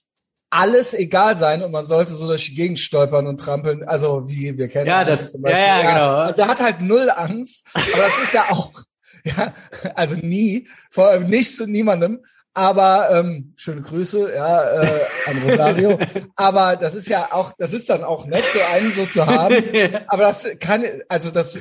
alles 0.50 0.94
egal 0.94 1.38
sein 1.38 1.64
und 1.64 1.72
man 1.72 1.86
sollte 1.86 2.14
so 2.14 2.28
durch 2.28 2.46
die 2.46 2.54
Gegend 2.54 2.80
stolpern 2.80 3.28
und 3.28 3.40
trampeln. 3.40 3.84
Also 3.84 4.30
wie 4.30 4.58
wir 4.58 4.70
kennen. 4.70 4.88
Ja, 4.88 5.04
das, 5.04 5.34
zum 5.34 5.42
Beispiel. 5.42 5.66
ja, 5.66 5.82
ja, 5.82 5.94
genau. 5.94 6.16
Also 6.16 6.42
er 6.44 6.48
hat 6.48 6.62
halt 6.62 6.80
null 6.80 7.10
Angst, 7.14 7.66
aber 7.74 8.04
das 8.04 8.24
ist 8.24 8.34
ja 8.34 8.44
auch, 8.52 8.72
ja, 9.26 9.54
also 9.96 10.16
nie, 10.16 10.70
vor 10.92 11.20
nicht 11.20 11.58
zu 11.58 11.68
niemandem. 11.68 12.24
Aber 12.54 13.10
ähm, 13.12 13.54
schöne 13.56 13.82
Grüße, 13.82 14.34
ja, 14.36 14.82
äh, 14.82 15.00
an 15.28 15.38
Rosario. 15.46 16.00
Aber 16.36 16.76
das 16.76 16.96
ist 16.96 17.08
ja 17.08 17.30
auch, 17.32 17.54
das 17.58 17.72
ist 17.72 17.90
dann 17.90 18.04
auch 18.04 18.26
nett, 18.26 18.44
so 18.44 18.60
einen 18.74 18.92
so 18.92 19.06
zu 19.06 19.26
haben. 19.26 19.56
Aber 20.08 20.24
das 20.24 20.48
kann, 20.60 20.84
also 21.08 21.32
das, 21.32 21.58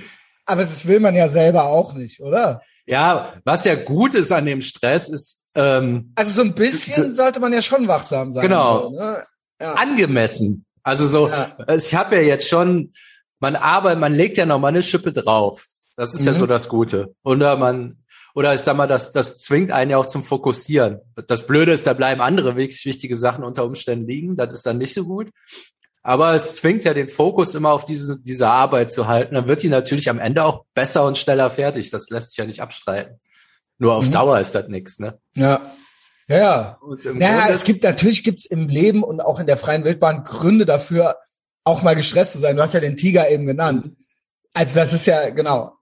aber 0.47 0.63
das 0.63 0.87
will 0.87 0.99
man 0.99 1.15
ja 1.15 1.29
selber 1.29 1.65
auch 1.65 1.95
nicht, 1.95 2.21
oder? 2.21 2.61
Ja, 2.87 3.35
was 3.45 3.65
ja 3.65 3.77
gut 3.77 4.15
ist 4.15 4.33
an 4.33 4.47
dem 4.47 4.63
Stress 4.63 5.09
ist. 5.09 5.45
Ähm, 5.55 6.13
also 6.17 6.33
so 6.33 6.43
ein 6.43 6.57
bisschen 6.57 7.15
sollte 7.15 7.39
man 7.39 7.53
ja 7.53 7.63
schon 7.63 7.87
wachsam 7.87 8.35
sein. 8.35 8.43
Genau. 8.43 8.91
So, 8.91 8.97
ne? 8.97 9.21
ja. 9.61 9.75
Angemessen. 9.75 10.65
Also 10.83 11.07
so, 11.07 11.29
ja. 11.29 11.57
ich 11.73 11.95
habe 11.95 12.17
ja 12.17 12.23
jetzt 12.23 12.49
schon, 12.49 12.93
man 13.39 13.55
arbeitet, 13.55 14.01
man 14.01 14.15
legt 14.15 14.39
ja 14.39 14.47
nochmal 14.47 14.71
eine 14.71 14.83
Schippe 14.83 15.13
drauf. 15.13 15.67
Das 15.97 16.15
ist 16.15 16.23
mhm. 16.23 16.27
ja 16.29 16.33
so 16.33 16.47
das 16.47 16.69
Gute. 16.69 17.15
Oder 17.23 17.57
man 17.57 17.99
oder 18.35 18.55
ich 18.55 18.61
sag 18.61 18.77
mal, 18.77 18.87
das, 18.87 19.13
das 19.13 19.37
zwingt 19.37 19.71
einen 19.71 19.91
ja 19.91 19.99
auch 19.99 20.07
zum 20.07 20.23
Fokussieren. 20.23 21.01
Das 21.27 21.47
Blöde 21.47 21.73
ist, 21.73 21.87
da 21.87 21.95
bleiben 21.95 22.21
andere 22.21 22.57
wichtige 22.57 23.17
Sachen 23.17 23.45
unter 23.45 23.65
Umständen 23.65 24.07
liegen. 24.07 24.37
Das 24.37 24.55
ist 24.55 24.67
dann 24.67 24.79
nicht 24.79 24.95
so 24.95 25.05
gut. 25.05 25.31
Aber 26.03 26.35
es 26.35 26.57
zwingt 26.57 26.85
ja 26.85 26.95
den 26.95 27.09
Fokus 27.09 27.55
immer 27.55 27.73
auf 27.73 27.85
diese, 27.85 28.19
diese 28.19 28.49
Arbeit 28.49 28.93
zu 28.93 29.07
halten. 29.07 29.35
Dann 29.35 29.49
wird 29.49 29.63
die 29.63 29.69
natürlich 29.69 30.09
am 30.09 30.19
Ende 30.19 30.45
auch 30.45 30.65
besser 30.75 31.05
und 31.05 31.19
schneller 31.19 31.51
fertig. 31.51 31.91
Das 31.91 32.09
lässt 32.09 32.31
sich 32.31 32.39
ja 32.39 32.47
nicht 32.47 32.63
abstreiten. 32.63 33.21
Nur 33.79 33.95
auf 33.95 34.07
mhm. 34.07 34.13
Dauer 34.13 34.41
ist 34.41 34.55
das 34.55 34.69
nichts, 34.69 34.99
ne? 34.99 35.19
Ja. 35.35 35.61
Ja, 36.29 36.39
ja. 36.39 36.79
ja 37.19 37.49
es 37.49 37.65
gibt 37.65 37.83
natürlich 37.83 38.23
gibt's 38.23 38.47
im 38.47 38.69
Leben 38.69 39.03
und 39.03 39.21
auch 39.21 39.41
in 39.41 39.47
der 39.47 39.57
freien 39.57 39.85
Wildbahn 39.85 40.23
Gründe 40.23 40.65
dafür, 40.65 41.17
auch 41.65 41.83
mal 41.83 41.97
gestresst 41.97 42.33
zu 42.33 42.39
sein. 42.39 42.57
Du 42.57 42.63
hast 42.63 42.75
ja 42.75 42.81
den 42.81 42.97
Tiger 42.97 43.29
eben 43.29 43.47
genannt. 43.47 43.87
Mhm. 43.87 43.97
Also 44.55 44.75
das 44.75 44.93
ist 44.93 45.07
ja 45.07 45.31
genau. 45.31 45.80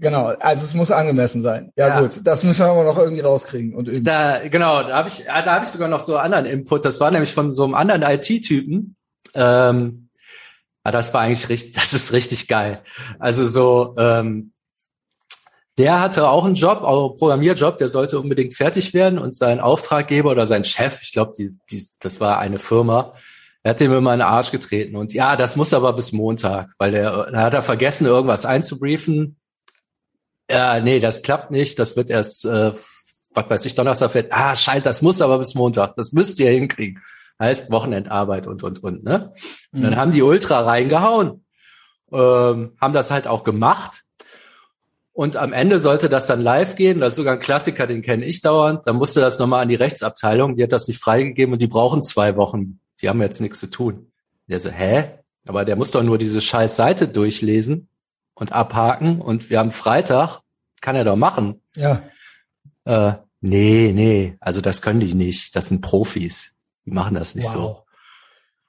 Genau, 0.00 0.26
also 0.40 0.64
es 0.64 0.74
muss 0.74 0.90
angemessen 0.90 1.42
sein. 1.42 1.72
Ja, 1.76 1.88
ja, 1.88 2.00
gut, 2.00 2.20
das 2.24 2.42
müssen 2.44 2.60
wir 2.60 2.66
aber 2.66 2.84
noch 2.84 2.98
irgendwie 2.98 3.22
rauskriegen 3.22 3.74
und 3.74 3.88
üben. 3.88 4.04
Da, 4.04 4.46
genau, 4.48 4.82
da 4.82 4.96
habe 4.96 5.08
ich, 5.08 5.24
da 5.24 5.44
habe 5.44 5.64
ich 5.64 5.70
sogar 5.70 5.88
noch 5.88 6.00
so 6.00 6.16
anderen 6.18 6.46
Input. 6.46 6.84
Das 6.84 7.00
war 7.00 7.10
nämlich 7.10 7.32
von 7.32 7.52
so 7.52 7.64
einem 7.64 7.74
anderen 7.74 8.02
IT-Typen. 8.02 8.96
Ähm, 9.34 10.08
ah, 10.84 10.90
das 10.90 11.12
war 11.14 11.22
eigentlich 11.22 11.48
richtig, 11.48 11.72
das 11.74 11.94
ist 11.94 12.12
richtig 12.12 12.48
geil. 12.48 12.82
Also 13.18 13.46
so, 13.46 13.94
ähm, 13.98 14.52
der 15.78 16.00
hatte 16.00 16.28
auch 16.28 16.44
einen 16.44 16.54
Job, 16.54 16.82
auch 16.82 17.10
einen 17.10 17.18
Programmierjob, 17.18 17.78
der 17.78 17.88
sollte 17.88 18.20
unbedingt 18.20 18.54
fertig 18.54 18.92
werden 18.92 19.18
und 19.18 19.34
sein 19.34 19.60
Auftraggeber 19.60 20.30
oder 20.30 20.46
sein 20.46 20.64
Chef, 20.64 21.00
ich 21.02 21.12
glaube, 21.12 21.32
die, 21.36 21.56
die, 21.70 21.86
das 21.98 22.20
war 22.20 22.38
eine 22.38 22.58
Firma, 22.58 23.14
er 23.62 23.70
hat 23.70 23.80
ihm 23.80 23.92
immer 23.92 24.12
in 24.12 24.18
den 24.18 24.28
Arsch 24.28 24.50
getreten 24.50 24.96
und 24.96 25.14
ja, 25.14 25.34
das 25.34 25.56
muss 25.56 25.72
aber 25.72 25.94
bis 25.94 26.12
Montag, 26.12 26.74
weil 26.78 26.90
der, 26.90 27.30
da 27.30 27.42
hat 27.42 27.54
er 27.54 27.62
vergessen, 27.62 28.06
irgendwas 28.06 28.44
einzubriefen 28.44 29.36
ja, 30.50 30.80
nee, 30.80 31.00
das 31.00 31.22
klappt 31.22 31.50
nicht. 31.50 31.78
Das 31.78 31.96
wird 31.96 32.10
erst 32.10 32.44
äh, 32.44 32.72
was 33.34 33.50
weiß 33.50 33.64
ich, 33.64 33.74
Donnerstag 33.74 34.10
fährt, 34.10 34.32
ah, 34.32 34.54
scheiße, 34.54 34.84
das 34.84 35.02
muss 35.02 35.20
aber 35.20 35.38
bis 35.38 35.54
Montag, 35.54 35.96
das 35.96 36.12
müsst 36.12 36.38
ihr 36.38 36.50
hinkriegen. 36.50 37.02
Heißt 37.38 37.70
Wochenendarbeit 37.72 38.46
und, 38.46 38.62
und, 38.62 38.82
und, 38.84 39.04
ne? 39.04 39.32
Und 39.72 39.80
mhm. 39.80 39.84
dann 39.84 39.96
haben 39.96 40.12
die 40.12 40.22
Ultra 40.22 40.60
reingehauen, 40.60 41.44
ähm, 42.12 42.72
haben 42.80 42.92
das 42.92 43.10
halt 43.10 43.26
auch 43.26 43.42
gemacht. 43.42 44.02
Und 45.14 45.36
am 45.36 45.52
Ende 45.52 45.78
sollte 45.78 46.08
das 46.08 46.26
dann 46.26 46.40
live 46.40 46.74
gehen. 46.74 47.00
Das 47.00 47.10
ist 47.10 47.16
sogar 47.16 47.34
ein 47.34 47.40
Klassiker, 47.40 47.86
den 47.86 48.00
kenne 48.00 48.24
ich 48.24 48.40
dauernd. 48.40 48.86
Dann 48.86 48.96
musste 48.96 49.20
das 49.20 49.38
nochmal 49.38 49.62
an 49.62 49.68
die 49.68 49.74
Rechtsabteilung. 49.74 50.56
Die 50.56 50.62
hat 50.62 50.72
das 50.72 50.88
nicht 50.88 51.00
freigegeben 51.00 51.52
und 51.52 51.60
die 51.60 51.66
brauchen 51.66 52.02
zwei 52.02 52.36
Wochen. 52.36 52.80
Die 53.02 53.10
haben 53.10 53.20
jetzt 53.20 53.40
nichts 53.40 53.60
zu 53.60 53.68
tun. 53.68 54.10
Der 54.46 54.58
so, 54.58 54.70
hä? 54.70 55.10
Aber 55.46 55.66
der 55.66 55.76
muss 55.76 55.90
doch 55.90 56.02
nur 56.02 56.16
diese 56.16 56.40
scheiß 56.40 56.76
Seite 56.76 57.08
durchlesen 57.08 57.88
und 58.34 58.52
abhaken. 58.52 59.20
Und 59.20 59.50
wir 59.50 59.58
haben 59.58 59.72
Freitag. 59.72 60.40
Kann 60.80 60.96
er 60.96 61.04
doch 61.04 61.16
machen. 61.16 61.60
Ja. 61.76 62.02
Äh, 62.84 63.14
nee, 63.40 63.92
nee. 63.94 64.36
Also 64.40 64.60
das 64.60 64.82
können 64.82 65.00
die 65.00 65.14
nicht. 65.14 65.54
Das 65.54 65.68
sind 65.68 65.80
Profis. 65.80 66.54
Die 66.84 66.90
machen 66.90 67.14
das 67.14 67.34
nicht 67.34 67.46
wow. 67.46 67.52
so. 67.52 67.84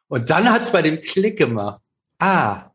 Und 0.07 0.29
dann 0.29 0.51
hat's 0.51 0.71
bei 0.71 0.81
dem 0.81 1.01
Klick 1.01 1.37
gemacht. 1.37 1.81
Ah, 2.19 2.71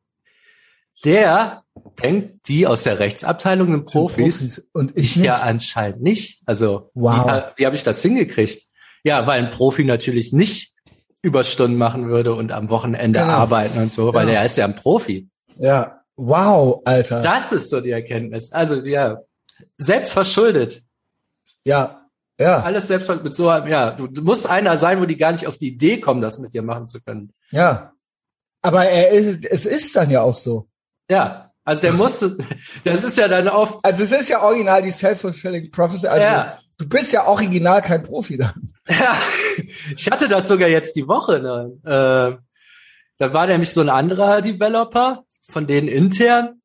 der 1.05 1.63
denkt, 2.03 2.49
die 2.49 2.67
aus 2.67 2.83
der 2.83 2.99
Rechtsabteilung 2.99 3.71
sind 3.71 3.87
Profis, 3.87 4.17
Profis. 4.17 4.69
und 4.73 4.97
ich, 4.97 5.17
ich 5.17 5.25
ja 5.25 5.37
anscheinend 5.37 6.03
nicht. 6.03 6.43
Also 6.47 6.91
wow. 6.95 7.27
wie, 7.27 7.63
wie 7.63 7.67
habe 7.67 7.77
ich 7.77 7.85
das 7.85 8.03
hingekriegt? 8.03 8.65
Ja, 9.05 9.27
weil 9.27 9.43
ein 9.43 9.51
Profi 9.51 9.85
natürlich 9.85 10.33
nicht 10.33 10.75
Überstunden 11.23 11.79
machen 11.79 12.09
würde 12.09 12.35
und 12.35 12.53
am 12.53 12.71
Wochenende 12.71 13.21
genau. 13.21 13.33
arbeiten 13.33 13.79
und 13.79 13.93
so, 13.93 14.13
weil 14.15 14.27
genau. 14.27 14.39
er 14.39 14.45
ist 14.45 14.59
ja 14.59 14.65
ein 14.65 14.75
Profi. 14.75 15.29
Ja, 15.57 15.98
wow, 16.19 16.83
Alter. 16.85 17.23
Das 17.23 17.53
ist 17.53 17.71
so 17.71 17.81
die 17.81 17.93
Erkenntnis. 17.93 18.53
Also 18.53 18.85
ja, 18.85 19.23
selbst 19.79 20.13
verschuldet. 20.13 20.83
Ja, 21.65 22.09
ja. 22.41 22.61
Alles 22.61 22.87
selbst 22.87 23.09
mit 23.09 23.35
so 23.35 23.49
einem, 23.49 23.67
ja, 23.67 23.91
du, 23.91 24.07
du 24.07 24.23
musst 24.23 24.47
einer 24.47 24.77
sein, 24.77 25.01
wo 25.01 25.07
die 25.07 25.17
gar 25.17 25.33
nicht 25.33 25.47
auf 25.47 25.59
die 25.59 25.69
Idee 25.69 25.99
kommen, 25.99 26.21
das 26.21 26.39
mit 26.39 26.55
dir 26.55 26.63
machen 26.63 26.87
zu 26.87 27.03
können. 27.03 27.33
Ja. 27.51 27.93
Aber 28.63 28.85
er 28.85 29.11
ist, 29.11 29.45
es 29.45 29.67
ist 29.67 29.97
dann 29.97 30.11
ja 30.11 30.23
auch 30.23 30.37
so. 30.37 30.69
Ja. 31.11 31.53
Also 31.65 31.83
der 31.83 31.93
musste, 31.93 32.39
das 32.85 33.03
ist 33.03 33.19
ja 33.19 33.29
dann 33.29 33.49
oft. 33.49 33.85
Also 33.85 34.05
es 34.05 34.13
ist 34.13 34.29
ja 34.29 34.43
original 34.43 34.83
die 34.83 34.91
self-fulfilling 34.91 35.71
prophecy. 35.71 36.07
Also 36.07 36.25
ja. 36.25 36.59
du 36.79 36.89
bist 36.89 37.13
ja 37.13 37.27
original 37.27 37.83
kein 37.83 38.03
Profi 38.03 38.39
dann. 38.39 38.73
Ja. 38.89 39.15
Ich 39.95 40.11
hatte 40.11 40.29
das 40.29 40.49
sogar 40.49 40.69
jetzt 40.69 40.97
die 40.97 41.07
Woche. 41.07 41.41
Ne? 41.41 41.73
Äh, 41.85 42.43
da 43.19 43.35
war 43.35 43.47
nämlich 43.47 43.75
so 43.75 43.83
ein 43.83 43.91
anderer 43.91 44.41
Developer 44.41 45.25
von 45.49 45.67
denen 45.67 45.89
intern. 45.89 46.61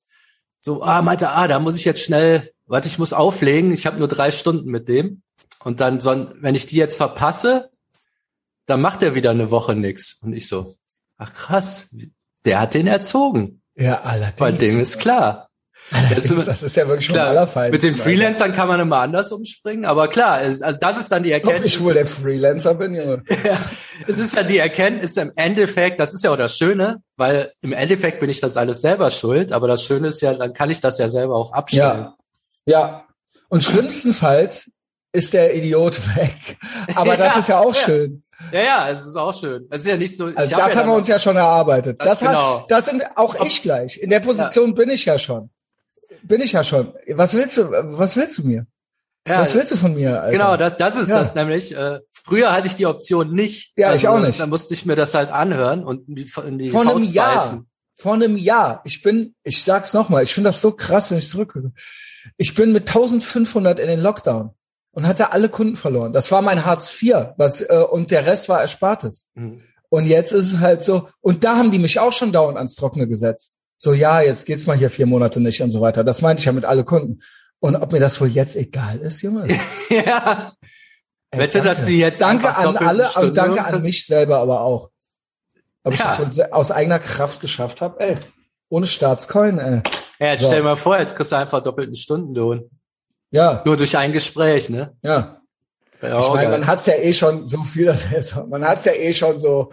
So, 0.59 0.83
ah, 0.83 1.01
meinte, 1.01 1.29
ah, 1.29 1.47
da 1.47 1.59
muss 1.59 1.77
ich 1.77 1.85
jetzt 1.85 2.01
schnell, 2.01 2.53
warte, 2.65 2.87
ich 2.87 2.99
muss 2.99 3.13
auflegen. 3.13 3.71
Ich 3.71 3.85
habe 3.85 3.99
nur 3.99 4.07
drei 4.07 4.31
Stunden 4.31 4.69
mit 4.69 4.87
dem. 4.87 5.21
Und 5.63 5.79
dann, 5.79 6.03
wenn 6.41 6.55
ich 6.55 6.67
die 6.67 6.75
jetzt 6.75 6.97
verpasse, 6.97 7.71
dann 8.65 8.81
macht 8.81 9.03
er 9.03 9.15
wieder 9.15 9.31
eine 9.31 9.51
Woche 9.51 9.75
nix. 9.75 10.19
Und 10.21 10.33
ich 10.33 10.47
so, 10.47 10.75
ach 11.17 11.33
krass, 11.33 11.87
der 12.45 12.59
hat 12.59 12.73
den 12.73 12.87
erzogen. 12.87 13.61
Ja, 13.75 14.01
allerdings. 14.01 14.35
Bei 14.37 14.51
dem 14.51 14.79
ist 14.79 14.99
klar. 14.99 15.49
Das 16.09 16.25
ist, 16.31 16.47
das 16.47 16.63
ist 16.63 16.75
ja 16.75 16.87
wirklich 16.87 17.05
schon 17.05 17.17
allerfein. 17.17 17.71
Mit 17.71 17.83
den 17.83 17.95
Freelancern 17.95 18.53
kann 18.53 18.67
man 18.67 18.79
immer 18.79 18.97
anders 18.97 19.31
umspringen, 19.31 19.85
aber 19.85 20.07
klar, 20.07 20.41
es, 20.41 20.61
also 20.61 20.79
das 20.79 20.97
ist 20.97 21.11
dann 21.11 21.23
die 21.23 21.31
Erkenntnis. 21.31 21.75
Ob 21.75 21.79
ich 21.79 21.83
wohl 21.83 21.93
der 21.93 22.05
Freelancer 22.05 22.73
bin, 22.73 22.95
Junge. 22.95 23.23
ja, 23.43 23.57
es 24.07 24.17
ist 24.17 24.35
ja 24.35 24.43
die 24.43 24.57
Erkenntnis 24.57 25.17
im 25.17 25.31
Endeffekt, 25.35 25.99
das 25.99 26.13
ist 26.13 26.23
ja 26.23 26.31
auch 26.31 26.37
das 26.37 26.57
Schöne, 26.57 27.01
weil 27.15 27.51
im 27.61 27.73
Endeffekt 27.73 28.19
bin 28.19 28.29
ich 28.29 28.39
das 28.39 28.57
alles 28.57 28.81
selber 28.81 29.11
schuld, 29.11 29.51
aber 29.51 29.67
das 29.67 29.83
Schöne 29.83 30.07
ist 30.07 30.21
ja, 30.21 30.33
dann 30.33 30.53
kann 30.53 30.69
ich 30.69 30.79
das 30.79 30.97
ja 30.97 31.07
selber 31.07 31.35
auch 31.35 31.53
abstellen. 31.53 32.07
Ja, 32.65 32.79
ja. 32.79 33.05
Und 33.49 33.63
schlimmstenfalls 33.63 34.71
ist 35.11 35.33
der 35.33 35.55
Idiot 35.55 35.99
weg. 36.15 36.57
Aber 36.95 37.17
das 37.17 37.37
ist 37.37 37.49
ja 37.49 37.59
auch 37.59 37.75
schön. 37.75 38.23
Ja, 38.51 38.61
ja, 38.61 38.89
es 38.89 39.05
ist 39.05 39.15
auch 39.15 39.33
schön. 39.33 39.67
Es 39.69 39.81
ist 39.81 39.87
ja 39.87 39.95
nicht 39.95 40.17
so. 40.17 40.25
Also 40.25 40.55
das 40.55 40.59
hab 40.59 40.75
haben 40.75 40.89
wir 40.89 40.95
uns 40.95 41.07
ja 41.07 41.17
schon 41.17 41.35
erarbeitet. 41.37 41.99
Das, 41.99 42.19
das, 42.19 42.19
genau. 42.19 42.61
hat, 42.61 42.71
das 42.71 42.85
sind 42.85 43.03
auch 43.15 43.35
Ob's, 43.35 43.45
ich 43.45 43.61
gleich. 43.61 43.97
In 43.97 44.09
der 44.09 44.19
Position 44.19 44.69
ja. 44.69 44.75
bin 44.75 44.89
ich 44.89 45.05
ja 45.05 45.17
schon. 45.17 45.49
Bin 46.23 46.41
ich 46.41 46.53
ja 46.53 46.63
schon. 46.63 46.93
Was 47.09 47.33
willst 47.33 47.57
du? 47.57 47.69
Was 47.69 48.15
willst 48.15 48.37
du 48.37 48.43
mir? 48.43 48.65
Ja, 49.27 49.39
was 49.39 49.53
willst 49.53 49.71
du 49.71 49.77
von 49.77 49.93
mir? 49.93 50.21
Alter? 50.21 50.31
Genau, 50.31 50.57
das, 50.57 50.77
das 50.77 50.97
ist 50.97 51.09
ja. 51.09 51.19
das 51.19 51.35
nämlich. 51.35 51.75
Äh, 51.75 51.99
früher 52.11 52.51
hatte 52.51 52.67
ich 52.67 52.75
die 52.75 52.85
Option 52.85 53.31
nicht. 53.31 53.73
Ja, 53.77 53.87
also, 53.87 53.97
ich 53.97 54.07
auch 54.07 54.19
nicht. 54.19 54.39
Dann 54.39 54.49
musste 54.49 54.73
ich 54.73 54.85
mir 54.85 54.95
das 54.95 55.13
halt 55.13 55.31
anhören 55.31 55.85
und 55.85 56.09
in 56.09 56.15
die, 56.15 56.31
in 56.45 56.57
die 56.57 56.69
Vor 56.69 56.83
Faust 56.83 56.97
einem 56.97 57.13
Jahr. 57.13 57.35
Beißen. 57.35 57.67
Vor 57.95 58.13
einem 58.15 58.37
Jahr. 58.37 58.81
Ich 58.85 59.01
bin, 59.01 59.35
ich 59.43 59.63
sag's 59.63 59.93
nochmal, 59.93 60.23
ich 60.23 60.33
finde 60.33 60.49
das 60.49 60.61
so 60.61 60.71
krass, 60.71 61.11
wenn 61.11 61.19
ich 61.19 61.29
zurückgucke. 61.29 61.71
Ich 62.37 62.55
bin 62.55 62.73
mit 62.73 62.87
1500 62.87 63.79
in 63.79 63.87
den 63.87 63.99
Lockdown 63.99 64.51
und 64.91 65.07
hatte 65.07 65.31
alle 65.31 65.49
Kunden 65.49 65.75
verloren. 65.75 66.11
Das 66.11 66.31
war 66.31 66.41
mein 66.41 66.65
Hartz 66.65 67.01
IV, 67.01 67.33
was 67.37 67.61
äh, 67.61 67.85
und 67.89 68.11
der 68.11 68.25
Rest 68.25 68.49
war 68.49 68.61
Erspartes. 68.61 69.27
Mhm. 69.35 69.61
Und 69.89 70.05
jetzt 70.05 70.33
ist 70.33 70.53
es 70.53 70.59
halt 70.59 70.83
so, 70.83 71.07
und 71.21 71.43
da 71.43 71.57
haben 71.57 71.71
die 71.71 71.79
mich 71.79 71.99
auch 71.99 72.13
schon 72.13 72.31
dauernd 72.31 72.57
ans 72.57 72.75
Trockene 72.75 73.07
gesetzt. 73.07 73.55
So, 73.83 73.91
ja, 73.91 74.21
jetzt 74.21 74.45
geht's 74.45 74.65
mal 74.65 74.77
hier 74.77 74.89
vier 74.89 75.05
Monate 75.07 75.41
nicht 75.41 75.61
und 75.61 75.71
so 75.71 75.81
weiter. 75.81 76.05
Das 76.05 76.21
meinte 76.21 76.39
ich 76.39 76.45
ja 76.45 76.53
mit 76.53 76.63
alle 76.63 76.85
Kunden. 76.85 77.19
Und 77.59 77.75
ob 77.75 77.91
mir 77.91 77.99
das 77.99 78.21
wohl 78.21 78.29
jetzt 78.29 78.55
egal 78.55 78.99
ist, 78.99 79.21
Junge? 79.21 79.45
ja. 79.89 80.53
Ey, 81.31 81.39
Wette, 81.39 81.59
dass 81.59 81.85
die 81.85 81.97
jetzt 81.97 82.21
Danke 82.21 82.55
an 82.55 82.77
alle 82.77 83.09
und 83.19 83.35
danke 83.35 83.61
an 83.61 83.83
mich 83.83 84.05
selber 84.05 84.37
aber 84.37 84.61
auch. 84.61 84.89
Ob 85.83 85.93
ja. 85.93 85.99
ich 85.99 86.17
das 86.25 86.37
wohl 86.37 86.45
aus 86.51 86.71
eigener 86.71 86.99
Kraft 86.99 87.41
geschafft 87.41 87.81
habe, 87.81 87.99
ey. 87.99 88.17
Ohne 88.69 88.87
Staatscoin, 88.87 89.59
ey. 89.59 89.81
Ja, 90.17 90.27
jetzt 90.27 90.43
so. 90.43 90.47
stell 90.47 90.59
dir 90.59 90.63
mal 90.63 90.77
vor, 90.77 90.97
jetzt 90.97 91.17
kriegst 91.17 91.33
du 91.33 91.35
einfach 91.35 91.61
doppelten 91.61 91.97
Stundenlohn. 91.97 92.69
Ja. 93.31 93.63
Nur 93.65 93.75
durch 93.75 93.97
ein 93.97 94.13
Gespräch, 94.13 94.69
ne? 94.69 94.95
Ja. 95.01 95.41
ja 96.01 96.19
ich 96.21 96.29
meine, 96.29 96.51
man 96.51 96.67
hat's 96.67 96.85
ja 96.85 96.93
eh 96.93 97.11
schon 97.11 97.49
so 97.49 97.61
viel, 97.63 97.93
man 98.49 98.63
hat's 98.63 98.85
ja 98.85 98.93
eh 98.93 99.13
schon 99.13 99.41
so 99.41 99.71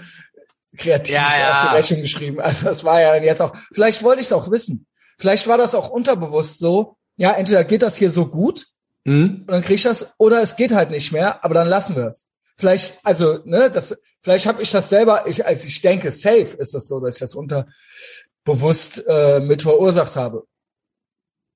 kreativ 0.77 1.15
ja, 1.15 1.29
ja. 1.39 1.53
auf 1.53 1.69
die 1.69 1.77
Rechnung 1.77 2.03
geschrieben. 2.03 2.41
Also 2.41 2.67
das 2.67 2.85
war 2.85 3.01
ja 3.01 3.17
jetzt 3.17 3.43
auch, 3.43 3.53
vielleicht 3.73 4.03
wollte 4.03 4.21
ich 4.21 4.27
es 4.27 4.33
auch 4.33 4.51
wissen. 4.51 4.87
Vielleicht 5.19 5.47
war 5.47 5.59
das 5.59 5.75
auch 5.75 5.91
unterbewusst 5.91 6.59
so, 6.59 6.97
ja, 7.17 7.33
entweder 7.33 7.65
geht 7.65 7.83
das 7.83 7.97
hier 7.97 8.11
so 8.11 8.27
gut, 8.27 8.67
mhm. 9.05 9.41
und 9.41 9.51
dann 9.51 9.63
krieg 9.63 9.77
ich 9.77 9.83
das, 9.83 10.07
oder 10.17 10.43
es 10.43 10.57
geht 10.57 10.73
halt 10.73 10.91
nicht 10.91 11.13
mehr, 11.13 11.45
aber 11.45 11.55
dann 11.55 11.69
lassen 11.69 11.97
wir 11.97 12.07
es. 12.07 12.27
Vielleicht, 12.57 12.99
also, 13.05 13.41
ne, 13.45 13.71
das, 13.71 13.97
vielleicht 14.21 14.47
habe 14.47 14.63
ich 14.63 14.71
das 14.71 14.89
selber, 14.89 15.27
ich, 15.27 15.45
also 15.45 15.67
ich 15.67 15.81
denke, 15.81 16.11
safe 16.11 16.57
ist 16.59 16.75
das 16.75 16.89
so, 16.89 17.01
dass 17.01 17.15
ich 17.15 17.21
das 17.21 17.35
unterbewusst 17.35 19.03
äh, 19.07 19.41
mit 19.41 19.63
verursacht 19.63 20.17
habe. 20.17 20.45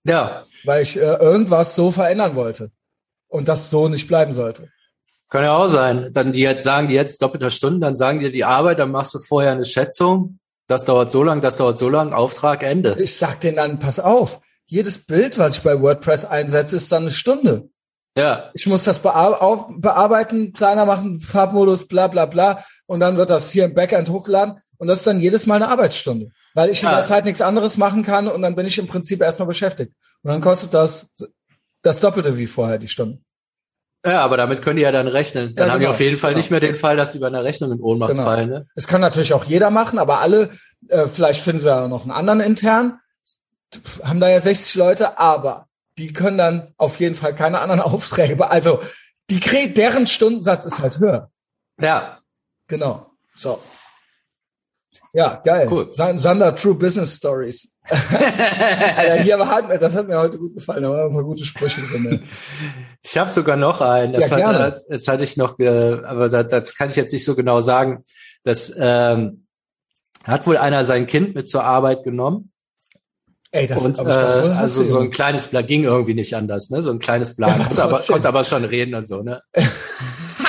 Ja. 0.05 0.45
Weil 0.65 0.83
ich 0.83 0.97
äh, 0.97 1.01
irgendwas 1.01 1.75
so 1.75 1.91
verändern 1.91 2.37
wollte. 2.37 2.71
Und 3.29 3.49
das 3.49 3.71
so 3.71 3.89
nicht 3.89 4.07
bleiben 4.07 4.33
sollte. 4.33 4.71
Kann 5.29 5.45
ja 5.45 5.57
auch 5.57 5.69
sein. 5.69 6.11
Dann 6.13 6.33
die 6.33 6.41
jetzt 6.41 6.65
sagen 6.65 6.89
die 6.89 6.95
jetzt 6.95 7.21
doppelter 7.23 7.51
Stunden, 7.51 7.81
dann 7.81 7.97
sagen 7.97 8.21
dir 8.21 8.31
die 8.31 8.45
Arbeit, 8.45 8.79
dann 8.79 8.91
machst 8.91 9.15
du 9.15 9.19
vorher 9.19 9.53
eine 9.53 9.65
Schätzung. 9.65 10.39
Das 10.67 10.85
dauert 10.85 11.11
so 11.11 11.23
lang, 11.23 11.41
das 11.41 11.57
dauert 11.57 11.79
so 11.79 11.89
lang, 11.89 12.13
Auftrag, 12.13 12.63
Ende. 12.63 12.97
Ich 12.99 13.17
sag 13.17 13.41
denen 13.41 13.57
dann, 13.57 13.79
pass 13.79 14.01
auf, 14.01 14.41
jedes 14.67 15.05
Bild, 15.05 15.39
was 15.39 15.59
ich 15.59 15.63
bei 15.63 15.81
WordPress 15.81 16.25
einsetze, 16.25 16.77
ist 16.77 16.91
dann 16.91 17.03
eine 17.03 17.11
Stunde. 17.11 17.69
Ja. 18.17 18.51
Ich 18.55 18.67
muss 18.67 18.85
das 18.85 19.01
bear 19.01 19.43
auf, 19.43 19.67
bearbeiten, 19.77 20.53
kleiner 20.53 20.87
machen, 20.87 21.21
Farbmodus, 21.21 21.87
bla 21.87 22.07
bla 22.07 22.27
bla. 22.27 22.65
Und 22.87 23.01
dann 23.01 23.17
wird 23.17 23.31
das 23.31 23.51
hier 23.51 23.65
im 23.65 23.75
Backend 23.75 24.09
hochgeladen. 24.09 24.61
Und 24.79 24.89
das 24.89 24.99
ist 24.99 25.07
dann 25.07 25.21
jedes 25.21 25.47
Mal 25.47 25.57
eine 25.57 25.69
Arbeitsstunde, 25.69 26.31
weil 26.55 26.71
ich 26.71 26.83
in 26.83 26.89
der 26.89 27.05
Zeit 27.05 27.25
nichts 27.25 27.41
anderes 27.41 27.77
machen 27.77 28.03
kann 28.03 28.29
und 28.29 28.43
dann 28.43 28.55
bin 28.55 28.67
ich 28.67 28.79
im 28.79 28.87
Prinzip 28.87 29.21
erstmal 29.21 29.47
beschäftigt. 29.47 29.95
Und 30.23 30.31
dann 30.31 30.41
kostet 30.41 30.75
das 30.75 31.11
das 31.83 32.01
Doppelte 32.01 32.37
wie 32.39 32.47
vorher 32.47 32.79
die 32.79 32.89
Stunde. 32.89 33.19
Ja, 34.05 34.21
aber 34.21 34.37
damit 34.37 34.61
können 34.61 34.77
die 34.77 34.83
ja 34.83 34.93
dann 34.93 35.09
rechnen. 35.09 35.55
Dann 35.55 35.67
ja, 35.67 35.73
haben 35.73 35.81
die 35.81 35.85
genau. 35.85 35.95
auf 35.95 36.01
jeden 36.01 36.19
Fall 36.19 36.33
genau. 36.33 36.39
nicht 36.39 36.51
mehr 36.51 36.61
den 36.61 36.77
Fall, 36.77 36.97
dass 36.97 37.13
sie 37.13 37.19
bei 37.21 37.27
einer 37.27 37.43
Rechnung 37.43 37.73
in 37.73 37.81
Ohnmacht 37.81 38.13
genau. 38.13 38.25
fallen. 38.25 38.51
Ne? 38.51 38.67
Es 38.75 38.87
kann 38.87 39.01
natürlich 39.01 39.33
auch 39.33 39.45
jeder 39.45 39.71
machen, 39.71 39.99
aber 39.99 40.21
alle, 40.21 40.51
äh, 40.89 41.07
vielleicht 41.07 41.43
finden 41.43 41.61
sie 41.61 41.69
ja 41.69 41.89
noch 41.89 42.03
einen 42.03 42.11
anderen 42.11 42.41
intern, 42.41 43.01
haben 44.03 44.21
da 44.21 44.29
ja 44.29 44.41
60 44.41 44.75
Leute, 44.75 45.19
aber 45.19 45.69
die 45.97 46.13
können 46.13 46.37
dann 46.37 46.75
auf 46.77 47.01
jeden 47.01 47.15
Fall 47.15 47.35
keine 47.35 47.61
anderen 47.61 47.81
Aufträge. 47.81 48.51
Also 48.51 48.81
die 49.31 49.41
deren 49.73 50.07
Stundensatz 50.07 50.67
ist 50.67 50.81
halt 50.81 50.99
höher. 50.99 51.31
Ja. 51.81 52.19
Genau. 52.69 53.11
So. 53.35 53.61
Ja, 55.15 55.41
geil. 55.45 55.69
Cool. 55.71 55.89
Sander 55.93 56.57
True 56.57 56.75
Business 56.75 57.15
Stories. 57.15 57.73
Alter, 57.89 59.23
hier 59.23 59.39
hat 59.39 59.69
mir, 59.69 59.79
das 59.79 59.95
hat 59.95 60.09
mir 60.09 60.19
heute 60.19 60.39
gut 60.39 60.55
gefallen. 60.55 60.83
Da 60.83 60.91
waren 60.91 61.07
ein 61.07 61.13
paar 61.13 61.23
gute 61.23 61.45
Sprüche 61.45 61.81
drin. 61.83 62.23
Ich 63.07 63.19
habe 63.19 63.31
sogar 63.31 63.57
noch 63.57 63.83
einen. 63.83 64.15
Das 64.15 64.31
ja, 64.31 64.37
gerne. 64.37 64.59
Hat, 64.59 64.81
jetzt 64.89 65.07
hatte 65.09 65.25
ich 65.25 65.37
noch, 65.37 65.59
aber 65.59 66.31
das, 66.31 66.49
das 66.49 66.75
kann 66.75 66.89
ich 66.89 66.97
jetzt 66.97 67.13
nicht 67.13 67.25
so 67.25 67.37
genau 67.37 67.61
sagen. 67.61 68.03
Das 68.45 68.75
ähm, 68.79 69.47
hat 70.25 70.47
wohl 70.47 70.57
einer 70.57 70.85
sein 70.85 71.07
Kind 71.07 71.35
mit 71.35 71.47
zur 71.47 71.65
Arbeit 71.65 72.03
genommen. 72.03 72.51
Ey, 73.55 73.67
das, 73.67 73.85
und, 73.85 73.99
äh, 73.99 74.03
also 74.03 74.83
so 74.83 74.99
ein 74.99 75.11
kleines 75.11 75.47
Plan 75.47 75.67
ging 75.67 75.85
irgendwie 75.85 76.15
nicht 76.15 76.35
anders, 76.35 76.71
ne? 76.71 76.83
So 76.83 76.91
ein 76.91 76.99
kleines 76.99 77.37
Plan, 77.37 77.51
ja, 77.59 77.67
konnte, 77.67 77.85
aber, 77.85 77.99
konnte 78.01 78.27
aber 78.27 78.43
schon 78.43 78.65
reden 78.65 78.95
und 78.95 79.07
so, 79.07 79.23
ne? 79.23 79.43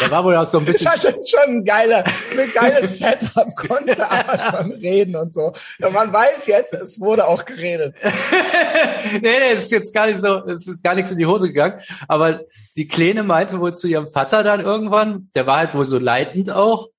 Der 0.06 0.12
war 0.12 0.24
wohl 0.24 0.36
auch 0.36 0.46
so 0.46 0.60
ein 0.60 0.66
bisschen. 0.66 0.86
Das 0.96 1.04
ist 1.04 1.30
schon 1.30 1.58
ein 1.58 1.66
geiler, 1.66 2.04
ein 2.04 2.52
geiles 2.54 3.00
Setup, 3.00 3.54
konnte 3.56 4.00
aber 4.10 4.38
schon 4.38 4.72
reden 4.74 5.16
und 5.16 5.34
so. 5.34 5.52
Ja, 5.80 5.90
man 5.90 6.14
weiß 6.14 6.48
jetzt, 6.48 6.74
es 6.74 7.00
wurde 7.00 7.28
auch 7.28 7.44
geredet. 7.44 7.96
nee, 9.14 9.20
nee, 9.22 9.52
es 9.54 9.66
ist 9.66 9.72
jetzt 9.72 9.94
gar 9.94 10.08
nicht 10.08 10.20
so, 10.20 10.46
es 10.46 10.68
ist 10.68 10.84
gar 10.84 10.96
nichts 10.96 11.12
in 11.12 11.18
die 11.18 11.26
Hose 11.26 11.48
gegangen. 11.48 11.82
Aber 12.08 12.42
die 12.78 12.88
Kleine 12.88 13.24
meinte 13.24 13.60
wohl 13.60 13.74
zu 13.74 13.88
ihrem 13.88 14.08
Vater 14.08 14.44
dann 14.44 14.62
irgendwann, 14.62 15.30
der 15.36 15.48
war 15.48 15.58
halt 15.58 15.74
wohl 15.74 15.86
so 15.86 15.98
leitend 15.98 16.52
auch. 16.52 16.90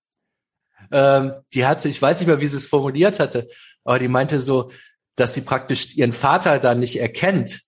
Ähm, 0.92 1.32
die 1.54 1.66
hatte, 1.66 1.88
ich 1.88 2.00
weiß 2.00 2.18
nicht 2.20 2.28
mehr, 2.28 2.40
wie 2.40 2.46
sie 2.46 2.56
es 2.56 2.66
formuliert 2.66 3.18
hatte, 3.18 3.48
aber 3.84 3.98
die 3.98 4.08
meinte 4.08 4.40
so, 4.40 4.70
dass 5.16 5.34
sie 5.34 5.40
praktisch 5.40 5.96
ihren 5.96 6.12
Vater 6.12 6.58
dann 6.58 6.80
nicht 6.80 7.00
erkennt 7.00 7.62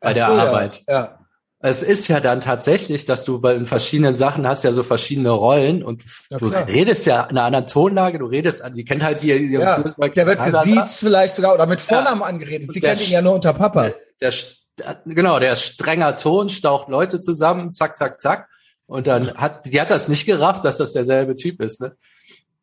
bei 0.00 0.10
Ach 0.10 0.14
der 0.14 0.26
so, 0.26 0.32
Arbeit. 0.32 0.82
Ja. 0.88 0.94
ja. 0.94 1.17
Es 1.60 1.82
ist 1.82 2.06
ja 2.06 2.20
dann 2.20 2.40
tatsächlich, 2.40 3.04
dass 3.04 3.24
du 3.24 3.40
bei 3.40 3.64
verschiedenen 3.64 4.14
Sachen 4.14 4.46
hast 4.46 4.62
ja 4.62 4.70
so 4.70 4.84
verschiedene 4.84 5.30
Rollen 5.30 5.82
und 5.82 6.04
ja, 6.30 6.38
du 6.38 6.46
redest 6.46 7.04
ja 7.06 7.24
in 7.24 7.30
einer 7.30 7.44
anderen 7.44 7.66
Tonlage, 7.66 8.20
du 8.20 8.26
redest, 8.26 8.62
die 8.76 8.84
kennt 8.84 9.02
halt 9.02 9.18
hier 9.18 9.36
ihren 9.36 9.62
ja, 9.62 9.82
Der 9.82 10.26
wird 10.26 10.44
gesiezt 10.44 11.00
vielleicht 11.00 11.34
sogar 11.34 11.54
oder 11.54 11.66
mit 11.66 11.80
Vornamen 11.80 12.20
ja. 12.20 12.26
angeredet. 12.26 12.72
Sie 12.72 12.78
kennt 12.78 13.04
ihn 13.04 13.12
ja 13.12 13.22
nur 13.22 13.34
unter 13.34 13.52
Papa. 13.54 13.90
Der, 14.20 14.32
der, 14.78 15.02
genau, 15.04 15.40
der 15.40 15.54
ist 15.54 15.62
strenger 15.62 16.16
Ton, 16.16 16.48
staucht 16.48 16.88
Leute 16.88 17.20
zusammen, 17.20 17.72
zack, 17.72 17.96
zack, 17.96 18.20
zack. 18.20 18.48
Und 18.86 19.08
dann 19.08 19.34
hat, 19.34 19.66
die 19.66 19.80
hat 19.80 19.90
das 19.90 20.06
nicht 20.06 20.26
gerafft, 20.26 20.64
dass 20.64 20.78
das 20.78 20.92
derselbe 20.92 21.34
Typ 21.34 21.60
ist, 21.60 21.80
ne? 21.80 21.96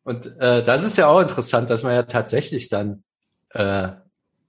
Und 0.04 0.26
äh, 0.40 0.62
das 0.62 0.84
ist 0.84 0.96
ja 0.96 1.08
auch 1.08 1.20
interessant, 1.20 1.68
dass 1.68 1.82
man 1.82 1.92
ja 1.92 2.04
tatsächlich 2.04 2.68
dann 2.68 3.02
äh, 3.50 3.88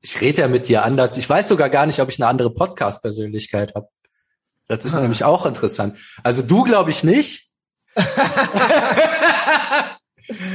ich 0.01 0.21
rede 0.21 0.41
ja 0.41 0.47
mit 0.47 0.67
dir 0.67 0.83
anders. 0.83 1.17
Ich 1.17 1.29
weiß 1.29 1.47
sogar 1.47 1.69
gar 1.69 1.85
nicht, 1.85 1.99
ob 1.99 2.09
ich 2.09 2.19
eine 2.19 2.27
andere 2.27 2.49
Podcast-Persönlichkeit 2.49 3.73
habe. 3.75 3.89
Das 4.67 4.85
ist 4.85 4.95
ah. 4.95 5.01
nämlich 5.01 5.23
auch 5.23 5.45
interessant. 5.45 5.97
Also 6.23 6.41
du 6.41 6.63
glaube 6.63 6.89
ich 6.89 7.03
nicht. 7.03 7.49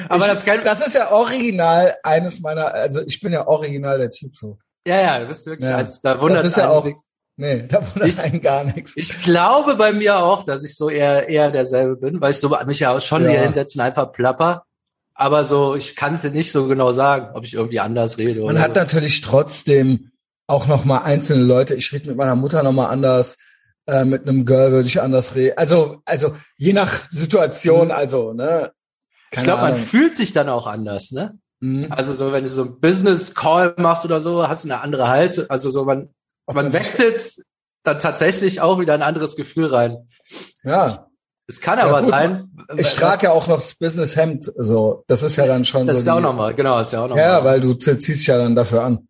Aber 0.08 0.26
ich, 0.26 0.32
das, 0.32 0.44
kann, 0.44 0.62
das 0.64 0.86
ist 0.86 0.94
ja 0.94 1.10
original 1.10 1.96
eines 2.02 2.40
meiner, 2.40 2.74
also 2.74 3.00
ich 3.06 3.20
bin 3.20 3.32
ja 3.32 3.46
original 3.46 3.98
der 3.98 4.10
Typ 4.10 4.36
so. 4.36 4.58
Ja, 4.86 5.00
ja, 5.00 5.18
du 5.20 5.26
bist 5.26 5.46
wirklich 5.46 5.70
ja. 5.70 5.76
als, 5.76 6.02
da 6.02 6.20
wundert 6.20 6.40
das 6.40 6.48
ist 6.52 6.56
ja 6.58 6.68
auch, 6.68 6.84
nichts. 6.84 7.04
Nee, 7.36 7.62
da 7.66 7.80
wundert 7.80 8.08
ich, 8.08 8.18
einen 8.20 8.42
gar 8.42 8.64
nichts. 8.64 8.92
Ich 8.96 9.22
glaube 9.22 9.76
bei 9.76 9.92
mir 9.92 10.18
auch, 10.18 10.42
dass 10.42 10.62
ich 10.64 10.76
so 10.76 10.90
eher, 10.90 11.28
eher 11.28 11.50
derselbe 11.50 11.96
bin, 11.96 12.20
weil 12.20 12.32
ich 12.32 12.38
so 12.38 12.54
mich 12.66 12.80
ja 12.80 12.90
auch 12.90 13.00
schon 13.00 13.24
ja. 13.24 13.30
hier 13.30 13.40
hinsetzen, 13.40 13.80
einfach 13.80 14.12
plapper 14.12 14.66
aber 15.14 15.44
so, 15.44 15.76
ich 15.76 15.94
kannte 15.94 16.30
nicht 16.30 16.52
so 16.52 16.66
genau 16.66 16.92
sagen, 16.92 17.34
ob 17.34 17.44
ich 17.44 17.54
irgendwie 17.54 17.80
anders 17.80 18.18
rede. 18.18 18.42
Man 18.42 18.60
hat 18.60 18.74
so. 18.74 18.80
natürlich 18.80 19.20
trotzdem 19.20 20.10
auch 20.46 20.66
noch 20.66 20.84
mal 20.84 20.98
einzelne 20.98 21.44
Leute. 21.44 21.74
Ich 21.74 21.92
rede 21.92 22.08
mit 22.08 22.16
meiner 22.16 22.34
Mutter 22.34 22.62
noch 22.62 22.72
mal 22.72 22.88
anders, 22.88 23.38
äh, 23.86 24.04
mit 24.04 24.28
einem 24.28 24.44
Girl 24.44 24.72
würde 24.72 24.88
ich 24.88 25.00
anders 25.00 25.34
reden. 25.34 25.58
Also, 25.58 26.02
also 26.04 26.34
je 26.56 26.72
nach 26.72 27.10
Situation, 27.10 27.86
mhm. 27.86 27.92
also 27.94 28.32
ne. 28.32 28.72
Keine 29.30 29.42
ich 29.42 29.42
glaube, 29.44 29.62
man 29.62 29.76
fühlt 29.76 30.14
sich 30.14 30.32
dann 30.32 30.48
auch 30.48 30.66
anders, 30.66 31.10
ne? 31.10 31.38
Mhm. 31.60 31.86
Also 31.90 32.12
so, 32.12 32.32
wenn 32.32 32.44
du 32.44 32.50
so 32.50 32.64
ein 32.64 32.80
Business 32.80 33.34
Call 33.34 33.74
machst 33.78 34.04
oder 34.04 34.20
so, 34.20 34.46
hast 34.46 34.64
du 34.64 34.68
eine 34.68 34.80
andere 34.80 35.08
Haltung. 35.08 35.46
Also 35.48 35.70
so, 35.70 35.84
man, 35.84 36.10
man 36.46 36.72
wechselt 36.72 37.36
dann 37.82 37.98
tatsächlich 37.98 38.60
auch 38.60 38.78
wieder 38.78 38.94
ein 38.94 39.02
anderes 39.02 39.36
Gefühl 39.36 39.66
rein. 39.66 40.08
Ja. 40.64 41.08
Es 41.46 41.60
kann 41.60 41.78
ja, 41.78 41.86
aber 41.86 42.00
gut, 42.00 42.08
sein. 42.08 42.50
Ich 42.76 42.94
trage 42.94 43.24
ja 43.24 43.32
auch 43.32 43.46
noch 43.48 43.56
das 43.56 43.74
Business 43.74 44.16
Hemd, 44.16 44.50
so. 44.56 45.04
Das 45.08 45.22
ist 45.22 45.36
ja 45.36 45.46
dann 45.46 45.64
schon. 45.64 45.86
Das 45.86 45.96
so 45.96 46.00
ist 46.00 46.06
ja 46.06 46.14
auch 46.14 46.20
nochmal, 46.20 46.54
genau, 46.54 46.78
ist 46.80 46.92
ja 46.92 47.04
auch 47.04 47.08
nochmal. 47.08 47.24
Ja, 47.24 47.44
weil 47.44 47.60
du 47.60 47.74
ziehst 47.74 48.08
dich 48.08 48.26
ja 48.26 48.38
dann 48.38 48.54
dafür 48.54 48.84
an. 48.84 49.08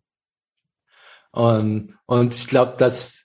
Und, 1.31 1.95
und 2.05 2.35
ich 2.35 2.47
glaube, 2.47 2.75
dass 2.77 3.22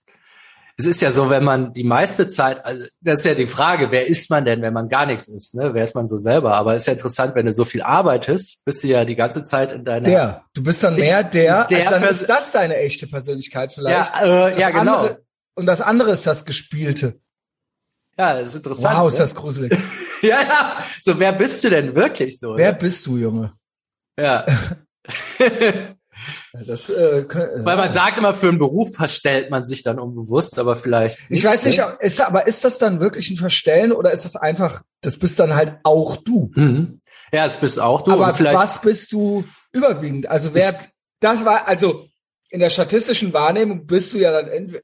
es 0.79 0.87
ist 0.87 1.03
ja 1.03 1.11
so, 1.11 1.29
wenn 1.29 1.43
man 1.43 1.73
die 1.75 1.83
meiste 1.83 2.29
Zeit, 2.29 2.65
also 2.65 2.85
das 3.01 3.19
ist 3.19 3.25
ja 3.25 3.35
die 3.35 3.49
Frage, 3.49 3.91
wer 3.91 4.07
ist 4.07 4.31
man 4.31 4.45
denn, 4.45 4.63
wenn 4.63 4.73
man 4.73 4.89
gar 4.89 5.07
nichts 5.07 5.27
ist, 5.27 5.57
ne? 5.57 5.75
Wer 5.75 5.83
ist 5.83 5.97
man 5.97 6.07
so 6.07 6.17
selber? 6.17 6.55
Aber 6.55 6.77
es 6.77 6.83
ist 6.83 6.87
ja 6.87 6.93
interessant, 6.93 7.35
wenn 7.35 7.47
du 7.47 7.53
so 7.53 7.65
viel 7.65 7.83
arbeitest, 7.83 8.65
bist 8.65 8.85
du 8.85 8.89
ja 8.89 9.05
die 9.05 9.17
ganze 9.17 9.43
Zeit 9.43 9.73
in 9.73 9.85
deiner. 9.85 10.09
Der, 10.09 10.45
du 10.55 10.63
bist 10.63 10.85
dann 10.85 10.95
mehr 10.95 11.25
der, 11.25 11.65
der 11.65 11.79
also 11.79 11.91
dann 11.91 12.05
ist 12.05 12.29
das 12.29 12.53
deine 12.53 12.77
echte 12.77 13.09
Persönlichkeit 13.09 13.73
vielleicht. 13.73 14.15
Ja, 14.15 14.49
äh, 14.49 14.61
ja 14.61 14.71
genau. 14.71 14.99
Andere, 14.99 15.23
und 15.57 15.67
das 15.67 15.81
andere 15.81 16.13
ist 16.13 16.25
das 16.29 16.45
Gespielte. 16.45 17.19
Ja, 18.17 18.39
das 18.39 18.49
ist 18.49 18.57
interessant. 18.57 18.99
Wow, 18.99 19.09
ist 19.09 19.15
ne? 19.15 19.21
das 19.21 19.35
gruselig. 19.35 19.79
ja, 20.23 20.43
ja. 20.43 20.85
So, 21.01 21.19
wer 21.19 21.33
bist 21.33 21.65
du 21.65 21.71
denn 21.71 21.97
wirklich 21.97 22.39
so? 22.39 22.57
Wer 22.57 22.73
ne? 22.73 22.79
bist 22.79 23.05
du, 23.05 23.17
Junge? 23.17 23.53
Ja. 24.17 24.47
das, 26.67 26.91
äh, 26.91 27.25
kann, 27.25 27.49
Weil 27.65 27.77
man 27.77 27.93
sagt 27.93 28.19
immer, 28.19 28.35
für 28.35 28.49
einen 28.49 28.59
Beruf 28.59 28.95
verstellt 28.95 29.51
man 29.51 29.65
sich 29.65 29.83
dann 29.83 29.99
unbewusst, 29.99 30.59
aber 30.59 30.77
vielleicht. 30.77 31.19
Ich 31.29 31.45
weiß 31.45 31.65
nicht, 31.67 31.79
ne? 31.79 31.97
ist, 32.01 32.21
aber 32.21 32.47
ist 32.47 32.65
das 32.65 32.79
dann 32.79 33.01
wirklich 33.01 33.31
ein 33.31 33.37
Verstellen 33.37 33.93
oder 33.93 34.13
ist 34.13 34.25
das 34.25 34.37
einfach, 34.37 34.83
das 35.01 35.17
bist 35.17 35.39
dann 35.39 35.55
halt 35.55 35.79
auch 35.85 36.17
du? 36.17 36.51
Mhm. 36.55 37.01
Ja, 37.33 37.47
es 37.47 37.57
bist 37.57 37.81
auch 37.81 38.03
du. 38.03 38.13
Aber 38.13 38.39
was 38.39 38.81
bist 38.81 39.13
du 39.13 39.45
überwiegend? 39.73 40.29
Also 40.29 40.55
wer, 40.55 40.75
das 41.21 41.45
war, 41.45 41.69
also 41.69 42.07
in 42.51 42.61
der 42.61 42.71
statistischen 42.71 43.33
Wahrnehmung 43.33 43.87
bist 43.87 44.15
du 44.15 44.19
ja 44.19 44.33
dann 44.33 44.49
entweder, 44.49 44.83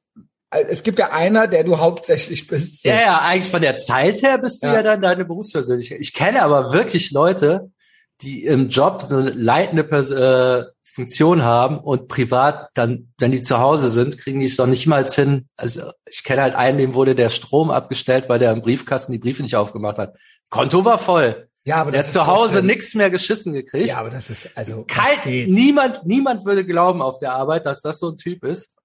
es 0.51 0.83
gibt 0.83 0.99
ja 0.99 1.11
einer, 1.11 1.49
der 1.49 1.65
du 1.65 1.79
hauptsächlich 1.79 2.47
bist. 2.47 2.83
So. 2.83 2.89
Ja, 2.89 3.01
ja, 3.01 3.19
eigentlich 3.23 3.51
von 3.51 3.63
der 3.63 3.79
Zeit 3.79 4.23
her 4.23 4.39
bist 4.39 4.63
du 4.63 4.69
ja, 4.69 4.75
ja 4.75 4.83
dann 4.83 5.03
deine 5.03 5.25
Berufspersönlichkeit. 5.25 5.99
Ich 6.01 6.13
kenne 6.13 6.43
aber 6.43 6.73
wirklich 6.73 7.11
Leute, 7.11 7.73
die 8.21 8.45
im 8.45 8.69
Job 8.69 9.03
so 9.03 9.17
eine 9.17 9.31
leitende 9.31 9.83
Pers 9.83 10.11
äh, 10.11 10.65
Funktion 10.95 11.43
haben 11.43 11.79
und 11.79 12.07
privat 12.07 12.69
dann, 12.75 13.13
wenn 13.19 13.33
die 13.33 13.43
zu 13.43 13.59
Hause 13.59 13.89
sind, 13.89 14.17
kriegen 14.17 14.39
die 14.39 14.47
es 14.47 14.55
doch 14.55 14.67
nicht 14.67 14.87
mal 14.87 15.05
hin. 15.09 15.49
Also 15.57 15.91
ich 16.09 16.23
kenne 16.23 16.43
halt 16.43 16.55
einen, 16.55 16.79
dem 16.79 16.95
wurde 16.95 17.17
der 17.17 17.31
Strom 17.31 17.71
abgestellt, 17.71 18.29
weil 18.29 18.39
der 18.39 18.53
im 18.53 18.63
Briefkasten 18.63 19.11
die 19.11 19.19
Briefe 19.19 19.43
nicht 19.43 19.57
aufgemacht 19.57 19.99
hat. 19.99 20.17
Konto 20.51 20.85
war 20.85 20.99
voll. 20.99 21.49
Ja, 21.67 21.77
aber 21.77 21.91
der 21.91 22.05
hat 22.05 22.13
zu 22.13 22.27
Hause 22.29 22.63
nichts 22.63 22.95
mehr 22.95 23.11
geschissen 23.11 23.55
gekriegt. 23.55 23.89
Ja, 23.89 23.97
aber 23.97 24.11
das 24.11 24.31
ist 24.31 24.51
also 24.57 24.85
kein 24.87 25.19
niemand 25.49 26.07
niemand 26.07 26.45
würde 26.45 26.65
glauben 26.65 27.03
auf 27.03 27.19
der 27.19 27.33
Arbeit, 27.33 27.67
dass 27.67 27.83
das 27.83 27.99
so 27.99 28.11
ein 28.11 28.17
Typ 28.17 28.45
ist. 28.45 28.77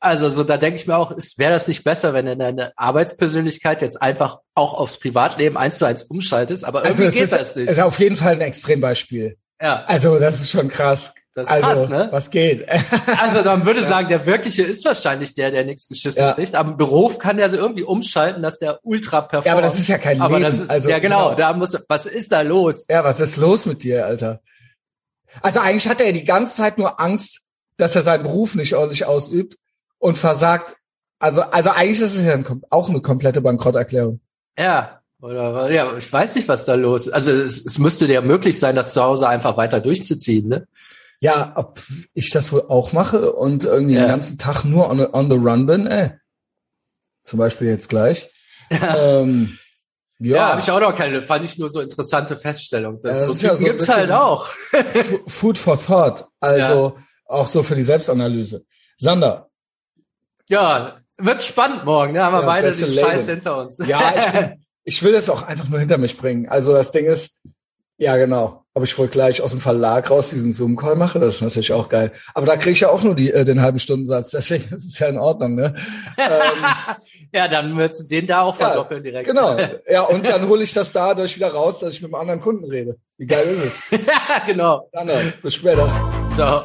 Also 0.00 0.30
so, 0.30 0.42
da 0.42 0.56
denke 0.56 0.80
ich 0.80 0.86
mir 0.86 0.96
auch, 0.96 1.12
wäre 1.36 1.52
das 1.52 1.68
nicht 1.68 1.84
besser, 1.84 2.12
wenn 2.12 2.26
du 2.26 2.36
deine 2.36 2.72
Arbeitspersönlichkeit 2.76 3.82
jetzt 3.82 4.00
einfach 4.00 4.38
auch 4.54 4.74
aufs 4.74 4.98
Privatleben 4.98 5.58
eins 5.58 5.78
zu 5.78 5.84
eins 5.84 6.02
umschaltest, 6.04 6.64
aber 6.64 6.82
also 6.82 7.02
irgendwie 7.02 7.18
geht 7.18 7.24
ist, 7.24 7.34
das 7.34 7.54
nicht. 7.54 7.68
Das 7.68 7.76
ist 7.76 7.82
auf 7.82 8.00
jeden 8.00 8.16
Fall 8.16 8.32
ein 8.32 8.40
Extrembeispiel. 8.40 9.36
Ja. 9.60 9.84
Also 9.86 10.18
das 10.18 10.40
ist 10.40 10.50
schon 10.50 10.68
krass. 10.68 11.12
Das 11.34 11.48
ist 11.48 11.52
also, 11.52 11.66
krass, 11.66 11.88
ne? 11.88 12.08
Was 12.10 12.30
geht? 12.30 12.66
also 13.20 13.42
man 13.42 13.64
würde 13.64 13.80
ja. 13.80 13.86
sagen, 13.86 14.08
der 14.08 14.26
wirkliche 14.26 14.62
ist 14.62 14.84
wahrscheinlich 14.84 15.34
der, 15.34 15.50
der 15.50 15.64
nichts 15.64 15.86
geschissen 15.86 16.22
ja. 16.22 16.32
kriegt. 16.32 16.54
Aber 16.56 16.70
im 16.70 16.76
Beruf 16.76 17.18
kann 17.18 17.36
der 17.36 17.48
so 17.50 17.56
irgendwie 17.56 17.84
umschalten, 17.84 18.42
dass 18.42 18.58
der 18.58 18.80
ultra 18.82 19.20
performt. 19.20 19.46
Ja, 19.46 19.52
aber 19.52 19.62
das 19.62 19.78
ist 19.78 19.88
ja 19.88 19.98
kein 19.98 20.20
aber 20.20 20.38
Leben. 20.38 20.50
Das 20.50 20.60
ist, 20.60 20.70
also, 20.70 20.90
ja 20.90 20.98
genau, 20.98 21.30
genau, 21.30 21.36
da 21.36 21.52
muss, 21.52 21.78
was 21.88 22.06
ist 22.06 22.32
da 22.32 22.40
los? 22.40 22.86
Ja, 22.88 23.04
was 23.04 23.20
ist 23.20 23.36
los 23.36 23.66
mit 23.66 23.82
dir, 23.84 24.06
Alter? 24.06 24.40
Also 25.40 25.60
eigentlich 25.60 25.88
hat 25.88 26.00
er 26.00 26.06
ja 26.06 26.12
die 26.12 26.24
ganze 26.24 26.56
Zeit 26.56 26.76
nur 26.76 27.00
Angst, 27.00 27.42
dass 27.76 27.94
er 27.94 28.02
seinen 28.02 28.24
Beruf 28.24 28.56
nicht 28.56 28.74
ordentlich 28.74 29.04
ausübt 29.04 29.56
und 29.98 30.18
versagt. 30.18 30.76
Also, 31.20 31.42
also 31.42 31.70
eigentlich 31.70 32.00
ist 32.00 32.16
es 32.16 32.26
ja 32.26 32.38
auch 32.70 32.88
eine 32.88 33.02
komplette 33.02 33.40
Bankrotterklärung. 33.40 34.20
Ja, 34.58 34.99
oder 35.20 35.70
ja, 35.70 35.96
ich 35.96 36.12
weiß 36.12 36.34
nicht, 36.36 36.48
was 36.48 36.64
da 36.64 36.74
los 36.74 37.06
ist. 37.06 37.12
Also 37.12 37.32
es, 37.32 37.64
es 37.64 37.78
müsste 37.78 38.06
ja 38.06 38.20
möglich 38.20 38.58
sein, 38.58 38.76
das 38.76 38.94
zu 38.94 39.02
Hause 39.02 39.28
einfach 39.28 39.56
weiter 39.56 39.80
durchzuziehen, 39.80 40.48
ne? 40.48 40.66
Ja, 41.20 41.52
ob 41.56 41.78
ich 42.14 42.30
das 42.30 42.50
wohl 42.52 42.64
auch 42.68 42.92
mache 42.92 43.32
und 43.32 43.64
irgendwie 43.64 43.94
ja. 43.94 44.02
den 44.02 44.08
ganzen 44.08 44.38
Tag 44.38 44.64
nur 44.64 44.88
on, 44.88 45.00
on 45.12 45.30
the 45.30 45.36
run 45.36 45.66
bin, 45.66 45.86
ey. 45.86 46.12
Zum 47.24 47.38
Beispiel 47.38 47.68
jetzt 47.68 47.88
gleich. 47.88 48.28
Ja. 48.72 49.20
Ähm, 49.20 49.58
ja, 50.20 50.36
ja 50.36 50.48
habe 50.50 50.60
ich 50.60 50.70
auch 50.70 50.78
noch 50.78 50.94
keine, 50.94 51.22
fand 51.22 51.44
ich 51.44 51.58
nur 51.58 51.68
so 51.68 51.80
interessante 51.80 52.36
Feststellung. 52.36 53.00
Das, 53.02 53.16
ja, 53.16 53.26
das 53.26 53.40
so 53.40 53.46
ja 53.48 53.56
so 53.56 53.64
gibt's 53.64 53.88
halt 53.88 54.12
auch. 54.12 54.46
Food 55.26 55.58
for 55.58 55.76
thought, 55.76 56.28
also 56.38 56.94
ja. 56.96 57.04
auch 57.26 57.48
so 57.48 57.64
für 57.64 57.74
die 57.74 57.82
Selbstanalyse. 57.82 58.64
Sander, 58.96 59.50
ja, 60.50 60.96
wird 61.16 61.42
spannend 61.44 61.84
morgen, 61.84 62.12
ne? 62.12 62.24
Haben 62.24 62.34
wir 62.34 62.42
beide 62.42 62.74
den 62.74 62.92
Scheiß 62.92 63.28
hinter 63.28 63.56
uns. 63.58 63.80
Ja, 63.86 64.12
ich, 64.16 64.32
bin, 64.32 64.64
ich 64.90 65.04
will 65.04 65.12
das 65.12 65.30
auch 65.30 65.44
einfach 65.44 65.68
nur 65.68 65.78
hinter 65.78 65.98
mich 65.98 66.18
bringen. 66.18 66.48
Also 66.48 66.72
das 66.72 66.90
Ding 66.90 67.06
ist, 67.06 67.38
ja 67.96 68.16
genau, 68.16 68.64
ob 68.74 68.82
ich 68.82 68.98
wohl 68.98 69.06
gleich 69.06 69.40
aus 69.40 69.52
dem 69.52 69.60
Verlag 69.60 70.10
raus 70.10 70.30
diesen 70.30 70.52
Zoom-Call 70.52 70.96
mache, 70.96 71.20
das 71.20 71.36
ist 71.36 71.42
natürlich 71.42 71.72
auch 71.72 71.88
geil. 71.88 72.10
Aber 72.34 72.44
da 72.44 72.56
kriege 72.56 72.72
ich 72.72 72.80
ja 72.80 72.88
auch 72.88 73.00
nur 73.04 73.14
die, 73.14 73.30
äh, 73.30 73.44
den 73.44 73.62
halben 73.62 73.78
Stundensatz, 73.78 74.30
deswegen 74.32 74.74
ist 74.74 74.86
es 74.86 74.98
ja 74.98 75.06
in 75.06 75.16
Ordnung, 75.16 75.54
ne? 75.54 75.76
ähm, 76.18 76.64
ja, 77.32 77.46
dann 77.46 77.76
würdest 77.76 78.00
du 78.00 78.08
den 78.08 78.26
da 78.26 78.40
auch 78.40 78.56
verdoppeln 78.56 79.04
ja, 79.04 79.10
direkt. 79.10 79.28
Genau, 79.28 79.56
ja, 79.88 80.02
und 80.02 80.28
dann 80.28 80.48
hole 80.48 80.64
ich 80.64 80.72
das 80.72 80.90
dadurch 80.90 81.36
wieder 81.36 81.52
raus, 81.52 81.78
dass 81.78 81.92
ich 81.92 82.02
mit 82.02 82.12
einem 82.12 82.20
anderen 82.20 82.40
Kunden 82.40 82.64
rede. 82.64 82.96
Wie 83.16 83.26
geil 83.26 83.46
ist 83.46 83.92
es? 83.92 84.00
genau. 84.46 84.88
Dann, 84.92 85.08
äh, 85.08 85.32
bis 85.40 85.54
später. 85.54 85.88
Ciao. 86.34 86.64